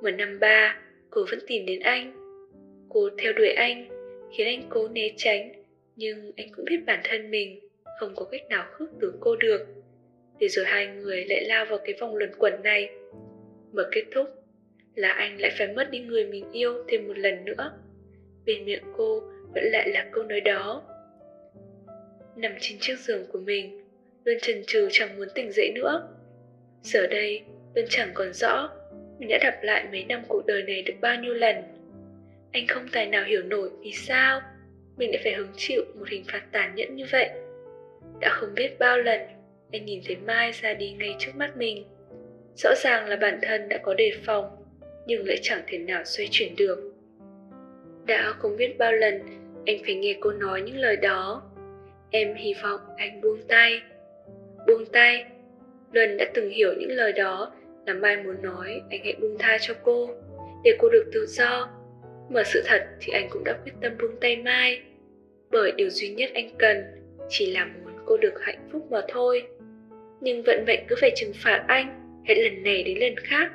mà 0.03 0.11
năm 0.11 0.41
ba 0.41 0.81
cô 1.11 1.25
vẫn 1.31 1.39
tìm 1.47 1.67
đến 1.67 1.81
anh. 1.81 2.13
Cô 2.89 3.09
theo 3.19 3.33
đuổi 3.33 3.49
anh, 3.49 3.89
khiến 4.37 4.47
anh 4.47 4.63
cố 4.71 4.89
né 4.89 5.09
tránh, 5.17 5.53
nhưng 5.97 6.33
anh 6.37 6.49
cũng 6.57 6.65
biết 6.65 6.81
bản 6.87 7.01
thân 7.05 7.31
mình 7.31 7.61
không 8.01 8.15
có 8.17 8.25
cách 8.25 8.49
nào 8.49 8.67
khước 8.73 8.89
từ 9.01 9.13
cô 9.21 9.37
được. 9.37 9.67
Để 10.39 10.49
rồi 10.49 10.65
hai 10.65 10.87
người 10.87 11.25
lại 11.25 11.45
lao 11.45 11.65
vào 11.65 11.79
cái 11.85 11.95
vòng 12.01 12.17
luẩn 12.17 12.31
quẩn 12.39 12.63
này. 12.63 12.91
Mà 13.73 13.83
kết 13.93 14.05
thúc 14.15 14.29
là 14.95 15.13
anh 15.13 15.41
lại 15.41 15.51
phải 15.59 15.73
mất 15.73 15.91
đi 15.91 15.99
người 15.99 16.27
mình 16.27 16.53
yêu 16.53 16.85
thêm 16.89 17.07
một 17.09 17.19
lần 17.19 17.45
nữa. 17.45 17.73
Bên 18.47 18.65
miệng 18.65 18.83
cô 18.97 19.21
vẫn 19.55 19.65
lại 19.65 19.89
là 19.89 20.09
câu 20.13 20.25
nói 20.25 20.41
đó. 20.41 20.83
Nằm 22.37 22.53
trên 22.61 22.79
chiếc 22.81 22.99
giường 22.99 23.27
của 23.33 23.39
mình, 23.39 23.85
luôn 24.25 24.37
chần 24.43 24.63
chừ 24.67 24.89
chẳng 24.91 25.17
muốn 25.17 25.29
tỉnh 25.35 25.53
dậy 25.53 25.73
nữa. 25.75 26.09
Giờ 26.83 27.07
đây, 27.07 27.43
luôn 27.75 27.85
chẳng 27.89 28.11
còn 28.15 28.33
rõ 28.33 28.71
mình 29.23 29.29
đã 29.29 29.39
đọc 29.43 29.55
lại 29.63 29.85
mấy 29.93 30.05
năm 30.05 30.23
cuộc 30.29 30.47
đời 30.47 30.63
này 30.63 30.83
được 30.83 30.95
bao 31.01 31.17
nhiêu 31.17 31.35
lần. 31.35 31.57
Anh 32.53 32.67
không 32.67 32.89
tài 32.93 33.07
nào 33.07 33.25
hiểu 33.25 33.43
nổi 33.43 33.71
vì 33.81 33.93
sao 33.93 34.41
mình 34.97 35.11
lại 35.11 35.21
phải 35.25 35.33
hứng 35.33 35.53
chịu 35.57 35.85
một 35.95 36.09
hình 36.09 36.25
phạt 36.33 36.43
tàn 36.53 36.75
nhẫn 36.75 36.97
như 36.97 37.05
vậy. 37.13 37.31
Đã 38.21 38.29
không 38.33 38.55
biết 38.55 38.79
bao 38.79 38.99
lần 38.99 39.21
anh 39.73 39.85
nhìn 39.85 40.01
thấy 40.07 40.17
Mai 40.17 40.53
ra 40.53 40.75
đi 40.75 40.91
ngay 40.91 41.17
trước 41.19 41.33
mắt 41.37 41.57
mình. 41.57 41.85
Rõ 42.57 42.71
ràng 42.77 43.09
là 43.09 43.17
bản 43.17 43.39
thân 43.43 43.69
đã 43.69 43.79
có 43.79 43.95
đề 43.95 44.13
phòng, 44.25 44.65
nhưng 45.07 45.27
lại 45.27 45.39
chẳng 45.43 45.63
thể 45.67 45.79
nào 45.79 46.05
xoay 46.05 46.29
chuyển 46.31 46.57
được. 46.57 46.93
Đã 48.07 48.33
không 48.39 48.57
biết 48.57 48.79
bao 48.79 48.93
lần 48.93 49.21
anh 49.67 49.77
phải 49.85 49.95
nghe 49.95 50.17
cô 50.21 50.31
nói 50.31 50.63
những 50.63 50.79
lời 50.79 50.97
đó. 50.97 51.43
Em 52.13 52.35
hy 52.35 52.55
vọng 52.63 52.81
anh 52.97 53.21
buông 53.21 53.43
tay. 53.49 53.83
Buông 54.67 54.87
tay. 54.93 55.25
Luân 55.93 56.17
đã 56.17 56.25
từng 56.35 56.51
hiểu 56.51 56.73
những 56.79 56.91
lời 56.91 57.13
đó 57.13 57.53
là 57.87 57.95
Mai 57.95 58.17
muốn 58.17 58.43
nói 58.43 58.83
anh 58.91 59.01
hãy 59.05 59.15
buông 59.21 59.39
tha 59.39 59.59
cho 59.61 59.75
cô, 59.83 60.11
để 60.65 60.77
cô 60.79 60.89
được 60.89 61.11
tự 61.13 61.27
do. 61.27 61.69
Mà 62.31 62.43
sự 62.45 62.63
thật 62.67 62.87
thì 63.01 63.13
anh 63.13 63.29
cũng 63.31 63.45
đã 63.45 63.59
quyết 63.65 63.73
tâm 63.83 63.93
buông 64.01 64.17
tay 64.21 64.37
Mai. 64.37 64.83
Bởi 65.51 65.73
điều 65.73 65.91
duy 65.91 66.09
nhất 66.09 66.31
anh 66.35 66.51
cần 66.59 66.85
chỉ 67.29 67.53
là 67.53 67.65
muốn 67.65 67.93
cô 68.07 68.17
được 68.17 68.35
hạnh 68.41 68.69
phúc 68.73 68.87
mà 68.91 69.01
thôi. 69.09 69.43
Nhưng 70.21 70.43
vận 70.43 70.65
mệnh 70.67 70.81
cứ 70.89 70.97
phải 71.01 71.13
trừng 71.17 71.33
phạt 71.35 71.65
anh, 71.69 72.21
hết 72.29 72.35
lần 72.35 72.63
này 72.63 72.83
đến 72.83 72.99
lần 72.99 73.17
khác. 73.17 73.51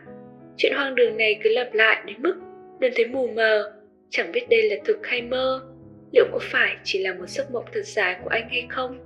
Chuyện 0.57 0.73
hoang 0.75 0.95
đường 0.95 1.17
này 1.17 1.39
cứ 1.43 1.49
lặp 1.49 1.73
lại 1.73 2.03
đến 2.05 2.15
mức 2.19 2.35
Luân 2.79 2.93
thấy 2.95 3.05
mù 3.05 3.27
mờ, 3.27 3.73
chẳng 4.09 4.31
biết 4.31 4.49
đây 4.49 4.69
là 4.69 4.75
thực 4.85 5.07
hay 5.07 5.21
mơ. 5.21 5.66
Liệu 6.11 6.25
có 6.31 6.39
phải 6.41 6.77
chỉ 6.83 6.99
là 6.99 7.13
một 7.13 7.25
giấc 7.27 7.51
mộng 7.51 7.65
thật 7.73 7.85
dài 7.85 8.15
của 8.23 8.29
anh 8.29 8.49
hay 8.49 8.67
không? 8.69 8.99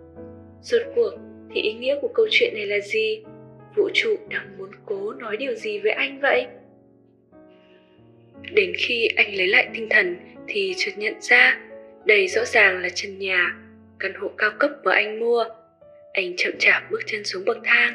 Rốt 0.61 0.81
cuộc 0.95 1.11
thì 1.53 1.61
ý 1.61 1.73
nghĩa 1.73 1.95
của 2.01 2.11
câu 2.13 2.27
chuyện 2.31 2.53
này 2.53 2.65
là 2.65 2.79
gì? 2.79 3.23
Vũ 3.75 3.89
trụ 3.93 4.15
đang 4.29 4.57
muốn 4.57 4.69
cố 4.85 5.13
nói 5.13 5.37
điều 5.37 5.55
gì 5.55 5.79
với 5.79 5.91
anh 5.91 6.19
vậy? 6.21 6.45
Đến 8.51 8.73
khi 8.77 9.07
anh 9.15 9.35
lấy 9.35 9.47
lại 9.47 9.67
tinh 9.73 9.87
thần 9.89 10.17
thì 10.47 10.73
chợt 10.77 10.91
nhận 10.97 11.21
ra 11.21 11.57
đây 12.05 12.27
rõ 12.27 12.45
ràng 12.45 12.81
là 12.81 12.89
chân 12.89 13.19
nhà, 13.19 13.55
căn 13.99 14.13
hộ 14.13 14.31
cao 14.37 14.51
cấp 14.59 14.71
mà 14.83 14.91
anh 14.93 15.19
mua. 15.19 15.45
Anh 16.13 16.33
chậm 16.37 16.53
chạp 16.59 16.91
bước 16.91 17.01
chân 17.05 17.23
xuống 17.23 17.45
bậc 17.45 17.57
thang. 17.63 17.93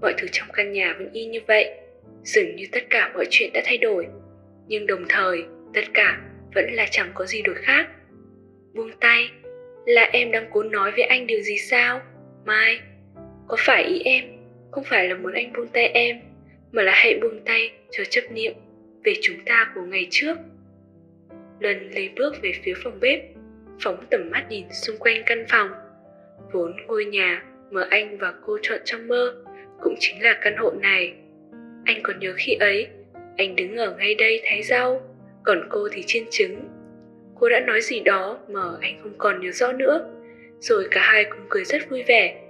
Mọi 0.00 0.14
thứ 0.18 0.26
trong 0.32 0.48
căn 0.52 0.72
nhà 0.72 0.94
vẫn 0.98 1.12
y 1.12 1.26
như 1.26 1.38
vậy, 1.46 1.74
dường 2.22 2.56
như 2.56 2.64
tất 2.72 2.82
cả 2.90 3.10
mọi 3.14 3.26
chuyện 3.30 3.50
đã 3.54 3.62
thay 3.64 3.78
đổi. 3.78 4.06
Nhưng 4.68 4.86
đồng 4.86 5.04
thời, 5.08 5.42
tất 5.74 5.84
cả 5.94 6.20
vẫn 6.54 6.72
là 6.72 6.86
chẳng 6.90 7.10
có 7.14 7.26
gì 7.26 7.42
đổi 7.42 7.54
khác. 7.54 7.88
Buông 8.74 8.90
tay, 9.00 9.30
là 9.86 10.02
em 10.12 10.30
đang 10.32 10.46
cố 10.52 10.62
nói 10.62 10.90
với 10.90 11.02
anh 11.02 11.26
điều 11.26 11.40
gì 11.40 11.58
sao? 11.58 12.00
Mai, 12.44 12.80
có 13.48 13.56
phải 13.58 13.84
ý 13.84 14.00
em 14.04 14.24
không 14.74 14.84
phải 14.84 15.08
là 15.08 15.14
muốn 15.14 15.32
anh 15.32 15.52
buông 15.52 15.68
tay 15.68 15.86
em, 15.86 16.20
mà 16.72 16.82
là 16.82 16.92
hãy 16.94 17.18
buông 17.22 17.40
tay 17.44 17.72
cho 17.90 18.04
chấp 18.04 18.22
niệm 18.30 18.52
về 19.04 19.14
chúng 19.22 19.36
ta 19.46 19.72
của 19.74 19.82
ngày 19.82 20.06
trước. 20.10 20.38
Lần 21.60 21.90
lấy 21.90 22.10
bước 22.16 22.34
về 22.42 22.52
phía 22.62 22.74
phòng 22.84 23.00
bếp, 23.00 23.20
phóng 23.80 24.04
tầm 24.10 24.30
mắt 24.30 24.46
nhìn 24.48 24.64
xung 24.72 24.96
quanh 24.98 25.22
căn 25.26 25.44
phòng. 25.48 25.70
Vốn 26.52 26.76
ngôi 26.86 27.04
nhà 27.04 27.44
mà 27.70 27.86
anh 27.90 28.18
và 28.18 28.34
cô 28.46 28.58
chọn 28.62 28.80
trong 28.84 29.08
mơ 29.08 29.44
cũng 29.82 29.94
chính 30.00 30.22
là 30.22 30.38
căn 30.42 30.56
hộ 30.56 30.70
này. 30.70 31.14
Anh 31.84 32.00
còn 32.02 32.18
nhớ 32.18 32.32
khi 32.36 32.54
ấy, 32.54 32.86
anh 33.36 33.56
đứng 33.56 33.76
ở 33.76 33.96
ngay 33.98 34.14
đây 34.14 34.40
thái 34.44 34.62
rau, 34.62 35.00
còn 35.44 35.68
cô 35.70 35.88
thì 35.92 36.02
chiên 36.06 36.24
trứng. 36.30 36.60
Cô 37.40 37.48
đã 37.48 37.60
nói 37.60 37.80
gì 37.80 38.00
đó 38.00 38.38
mà 38.48 38.62
anh 38.80 39.00
không 39.02 39.14
còn 39.18 39.40
nhớ 39.40 39.50
rõ 39.50 39.72
nữa, 39.72 40.10
rồi 40.60 40.88
cả 40.90 41.00
hai 41.04 41.24
cùng 41.24 41.46
cười 41.48 41.64
rất 41.64 41.90
vui 41.90 42.02
vẻ. 42.02 42.40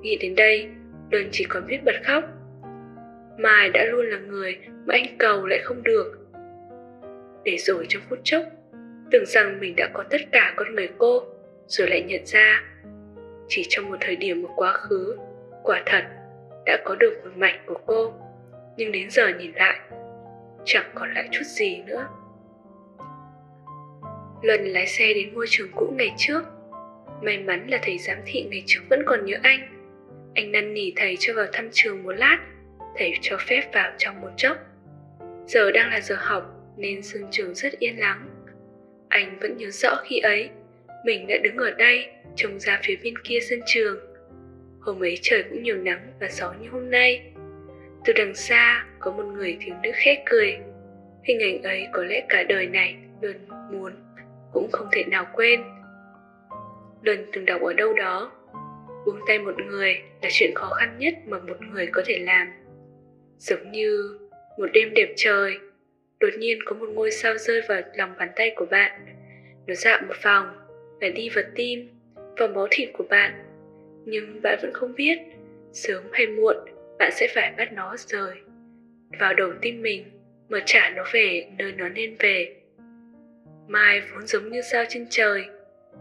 Nghĩ 0.00 0.16
đến 0.16 0.34
đây, 0.34 0.68
Đơn 1.12 1.28
chỉ 1.30 1.44
còn 1.44 1.66
biết 1.66 1.84
bật 1.84 1.94
khóc. 2.04 2.24
Mai 3.38 3.68
đã 3.68 3.84
luôn 3.84 4.06
là 4.06 4.18
người 4.18 4.58
mà 4.86 4.94
anh 4.94 5.16
cầu 5.18 5.46
lại 5.46 5.60
không 5.64 5.82
được. 5.82 6.18
Để 7.44 7.56
rồi 7.58 7.86
trong 7.88 8.02
phút 8.08 8.18
chốc, 8.24 8.42
tưởng 9.10 9.26
rằng 9.26 9.60
mình 9.60 9.76
đã 9.76 9.88
có 9.92 10.04
tất 10.10 10.20
cả 10.32 10.54
con 10.56 10.74
người 10.74 10.88
cô, 10.98 11.22
rồi 11.66 11.88
lại 11.88 12.02
nhận 12.02 12.26
ra 12.26 12.62
chỉ 13.48 13.66
trong 13.68 13.90
một 13.90 13.96
thời 14.00 14.16
điểm 14.16 14.42
một 14.42 14.50
quá 14.56 14.72
khứ, 14.72 15.16
quả 15.62 15.82
thật 15.86 16.04
đã 16.66 16.78
có 16.84 16.94
được 16.94 17.20
một 17.24 17.30
mảnh 17.36 17.62
của 17.66 17.80
cô, 17.86 18.14
nhưng 18.76 18.92
đến 18.92 19.10
giờ 19.10 19.28
nhìn 19.28 19.52
lại, 19.54 19.80
chẳng 20.64 20.90
còn 20.94 21.14
lại 21.14 21.28
chút 21.30 21.44
gì 21.44 21.82
nữa 21.86 22.06
lần 24.42 24.64
lái 24.64 24.86
xe 24.86 25.14
đến 25.14 25.34
ngôi 25.34 25.46
trường 25.48 25.68
cũ 25.74 25.94
ngày 25.96 26.10
trước. 26.16 26.42
May 27.22 27.38
mắn 27.38 27.66
là 27.70 27.78
thầy 27.82 27.98
giám 27.98 28.18
thị 28.26 28.46
ngày 28.50 28.62
trước 28.66 28.80
vẫn 28.90 29.02
còn 29.06 29.24
nhớ 29.24 29.36
anh. 29.42 29.60
Anh 30.34 30.52
năn 30.52 30.74
nỉ 30.74 30.92
thầy 30.96 31.16
cho 31.20 31.34
vào 31.34 31.46
thăm 31.52 31.68
trường 31.72 32.02
một 32.02 32.12
lát, 32.12 32.38
thầy 32.98 33.12
cho 33.20 33.36
phép 33.48 33.62
vào 33.72 33.92
trong 33.98 34.20
một 34.20 34.30
chốc. 34.36 34.58
Giờ 35.46 35.70
đang 35.70 35.90
là 35.90 36.00
giờ 36.00 36.16
học 36.18 36.42
nên 36.76 37.02
sân 37.02 37.22
trường 37.30 37.54
rất 37.54 37.78
yên 37.78 37.98
lắng. 37.98 38.28
Anh 39.08 39.38
vẫn 39.40 39.56
nhớ 39.56 39.70
rõ 39.70 39.96
khi 40.04 40.18
ấy, 40.18 40.48
mình 41.04 41.26
đã 41.26 41.36
đứng 41.42 41.56
ở 41.56 41.70
đây 41.70 42.08
trông 42.36 42.60
ra 42.60 42.80
phía 42.82 42.96
bên 43.02 43.14
kia 43.24 43.38
sân 43.50 43.60
trường. 43.66 43.96
Hôm 44.80 45.02
ấy 45.02 45.18
trời 45.22 45.42
cũng 45.42 45.62
nhiều 45.62 45.76
nắng 45.76 46.12
và 46.20 46.28
gió 46.30 46.54
như 46.60 46.68
hôm 46.68 46.90
nay. 46.90 47.32
Từ 48.04 48.12
đằng 48.12 48.34
xa 48.34 48.86
có 48.98 49.12
một 49.12 49.24
người 49.24 49.56
thiếu 49.60 49.74
nữ 49.82 49.90
khẽ 49.94 50.22
cười. 50.26 50.58
Hình 51.24 51.40
ảnh 51.42 51.62
ấy 51.62 51.86
có 51.92 52.04
lẽ 52.04 52.26
cả 52.28 52.42
đời 52.42 52.66
này 52.66 52.96
luôn 53.20 53.36
muốn 53.72 53.92
cũng 54.52 54.68
không 54.72 54.86
thể 54.92 55.04
nào 55.04 55.26
quên. 55.34 55.62
Luân 57.02 57.26
từng 57.32 57.44
đọc 57.44 57.60
ở 57.60 57.72
đâu 57.72 57.92
đó, 57.92 58.32
buông 59.06 59.20
tay 59.26 59.38
một 59.38 59.54
người 59.66 60.02
là 60.22 60.28
chuyện 60.32 60.54
khó 60.54 60.70
khăn 60.70 60.96
nhất 60.98 61.14
mà 61.26 61.38
một 61.38 61.56
người 61.72 61.86
có 61.86 62.02
thể 62.06 62.18
làm. 62.18 62.48
Giống 63.38 63.72
như 63.72 64.18
một 64.58 64.66
đêm 64.72 64.94
đẹp 64.94 65.12
trời, 65.16 65.58
đột 66.20 66.30
nhiên 66.38 66.58
có 66.64 66.76
một 66.76 66.88
ngôi 66.88 67.10
sao 67.10 67.38
rơi 67.38 67.62
vào 67.68 67.80
lòng 67.94 68.14
bàn 68.18 68.28
tay 68.36 68.52
của 68.56 68.66
bạn. 68.66 69.06
Nó 69.66 69.74
dạo 69.74 70.00
một 70.08 70.14
vòng 70.24 70.46
và 71.00 71.08
đi 71.08 71.28
vào 71.28 71.44
tim, 71.54 71.88
vào 72.14 72.48
máu 72.48 72.68
thịt 72.70 72.88
của 72.92 73.04
bạn. 73.10 73.32
Nhưng 74.04 74.42
bạn 74.42 74.58
vẫn 74.62 74.72
không 74.74 74.94
biết, 74.94 75.18
sớm 75.72 76.02
hay 76.12 76.26
muộn, 76.26 76.56
bạn 76.98 77.12
sẽ 77.12 77.28
phải 77.34 77.52
bắt 77.58 77.72
nó 77.72 77.96
rời 77.98 78.34
vào 79.20 79.34
đầu 79.34 79.52
tim 79.60 79.82
mình, 79.82 80.04
mà 80.48 80.62
trả 80.66 80.90
nó 80.90 81.04
về 81.12 81.46
nơi 81.58 81.72
nó 81.72 81.88
nên 81.88 82.16
về 82.18 82.61
mai 83.72 84.02
vốn 84.12 84.26
giống 84.26 84.50
như 84.50 84.62
sao 84.62 84.84
trên 84.88 85.06
trời, 85.10 85.44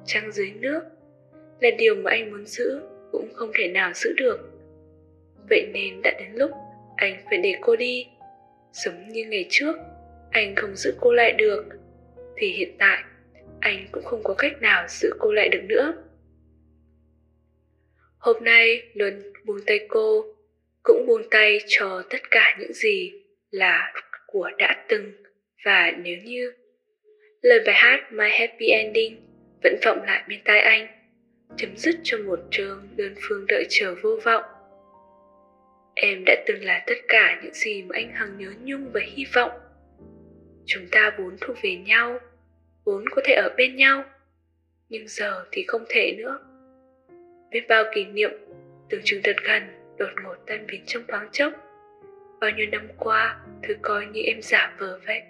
trăng 0.05 0.31
dưới 0.31 0.51
nước, 0.51 0.81
là 1.59 1.69
điều 1.77 1.95
mà 1.95 2.11
anh 2.11 2.31
muốn 2.31 2.45
giữ 2.45 2.81
cũng 3.11 3.33
không 3.33 3.51
thể 3.53 3.67
nào 3.67 3.91
giữ 3.95 4.13
được. 4.17 4.39
Vậy 5.49 5.69
nên 5.73 6.01
đã 6.01 6.11
đến 6.19 6.31
lúc 6.33 6.51
anh 6.95 7.23
phải 7.29 7.37
để 7.37 7.55
cô 7.61 7.75
đi. 7.75 8.07
Giống 8.73 9.09
như 9.09 9.25
ngày 9.25 9.45
trước, 9.49 9.75
anh 10.31 10.55
không 10.55 10.75
giữ 10.75 10.93
cô 11.01 11.11
lại 11.11 11.33
được, 11.33 11.65
thì 12.37 12.51
hiện 12.51 12.75
tại 12.79 13.03
anh 13.59 13.87
cũng 13.91 14.03
không 14.03 14.21
có 14.23 14.33
cách 14.37 14.61
nào 14.61 14.85
giữ 14.87 15.09
cô 15.19 15.31
lại 15.31 15.49
được 15.49 15.61
nữa. 15.63 15.93
Hôm 18.17 18.43
nay 18.43 18.81
luân 18.93 19.33
buông 19.45 19.59
tay 19.65 19.85
cô, 19.89 20.25
cũng 20.83 21.05
buông 21.07 21.29
tay 21.31 21.59
cho 21.67 22.03
tất 22.09 22.31
cả 22.31 22.57
những 22.59 22.73
gì 22.73 23.11
là 23.51 23.93
của 24.27 24.49
đã 24.57 24.85
từng. 24.89 25.11
Và 25.65 25.91
nếu 26.03 26.17
như 26.23 26.53
lời 27.41 27.59
bài 27.65 27.75
hát 27.75 28.13
My 28.13 28.29
Happy 28.29 28.67
Ending 28.67 29.17
vẫn 29.63 29.75
vọng 29.85 30.03
lại 30.03 30.23
bên 30.27 30.39
tai 30.45 30.59
anh, 30.59 30.87
chấm 31.57 31.77
dứt 31.77 31.95
cho 32.03 32.17
một 32.17 32.39
trường 32.51 32.87
đơn 32.95 33.15
phương 33.21 33.45
đợi 33.47 33.65
chờ 33.69 33.95
vô 34.01 34.19
vọng. 34.23 34.43
Em 35.95 36.23
đã 36.25 36.35
từng 36.47 36.63
là 36.63 36.83
tất 36.87 36.93
cả 37.07 37.39
những 37.43 37.53
gì 37.53 37.83
mà 37.83 37.93
anh 37.93 38.11
hằng 38.13 38.37
nhớ 38.37 38.51
nhung 38.63 38.91
và 38.93 39.01
hy 39.03 39.25
vọng. 39.33 39.51
Chúng 40.65 40.87
ta 40.91 41.15
vốn 41.17 41.37
thuộc 41.41 41.57
về 41.63 41.75
nhau, 41.75 42.19
vốn 42.83 43.05
có 43.09 43.21
thể 43.25 43.33
ở 43.33 43.53
bên 43.57 43.75
nhau, 43.75 44.03
nhưng 44.89 45.07
giờ 45.07 45.45
thì 45.51 45.63
không 45.67 45.85
thể 45.89 46.15
nữa. 46.17 46.39
Biết 47.51 47.61
bao 47.69 47.83
kỷ 47.95 48.05
niệm, 48.05 48.31
tưởng 48.89 49.01
chừng 49.03 49.21
thật 49.23 49.35
gần 49.43 49.63
đột 49.97 50.11
ngột 50.23 50.35
tan 50.47 50.67
biến 50.67 50.83
trong 50.85 51.03
thoáng 51.07 51.29
chốc. 51.31 51.53
Bao 52.39 52.51
nhiêu 52.51 52.67
năm 52.71 52.87
qua, 52.97 53.39
thứ 53.63 53.75
coi 53.81 54.05
như 54.05 54.21
em 54.21 54.41
giả 54.41 54.75
vờ 54.79 54.99
vậy 55.07 55.21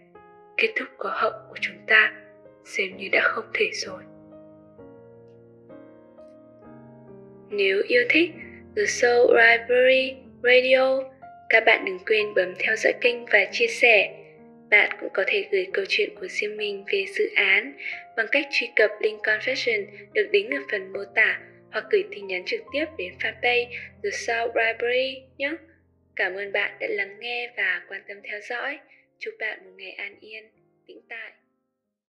kết 0.62 0.70
thúc 0.76 0.88
có 0.98 1.10
hậu 1.14 1.32
của 1.50 1.58
chúng 1.62 1.78
ta, 1.88 2.14
xem 2.66 2.98
như 2.98 3.10
đã 3.12 3.22
không 3.24 3.46
thể 3.54 3.70
rồi 3.74 4.04
nếu 7.52 7.82
yêu 7.88 8.04
thích 8.10 8.32
The 8.76 8.86
Soul 8.86 9.38
Library 9.38 10.16
Radio, 10.44 11.04
các 11.50 11.64
bạn 11.66 11.86
đừng 11.86 12.00
quên 12.06 12.34
bấm 12.34 12.54
theo 12.60 12.76
dõi 12.76 12.94
kênh 13.02 13.26
và 13.26 13.46
chia 13.52 13.68
sẻ 13.68 14.18
bạn 14.70 14.98
cũng 15.00 15.10
có 15.14 15.24
thể 15.28 15.48
gửi 15.52 15.68
câu 15.74 15.86
chuyện 15.90 16.10
của 16.20 16.28
riêng 16.28 16.58
mình 16.58 16.84
về 16.92 17.06
dự 17.18 17.30
án 17.36 17.74
bằng 18.18 18.26
cách 18.32 18.48
truy 18.52 18.70
cập 18.76 18.92
link 19.00 19.22
confession 19.22 19.86
được 20.14 20.30
đính 20.32 20.50
ở 20.50 20.60
phần 20.72 20.94
mô 20.94 21.00
tả 21.16 21.40
hoặc 21.72 21.86
gửi 21.92 22.04
tin 22.12 22.28
nhắn 22.28 22.44
trực 22.46 22.62
tiếp 22.74 22.86
đến 22.98 23.14
fanpage 23.20 23.68
The 24.04 24.10
Soul 24.10 24.52
Library 24.56 25.24
nhé. 25.38 25.52
Cảm 26.16 26.36
ơn 26.36 26.52
bạn 26.52 26.72
đã 26.80 26.88
lắng 26.90 27.20
nghe 27.20 27.54
và 27.58 27.82
quan 27.90 28.02
tâm 28.08 28.18
theo 28.24 28.40
dõi. 28.50 28.80
Chúc 29.22 29.34
bạn 29.40 29.66
một 29.66 29.72
ngày 29.78 29.92
an 29.92 30.20
yên, 30.20 30.44
tĩnh 30.88 31.02
tại. 31.10 31.34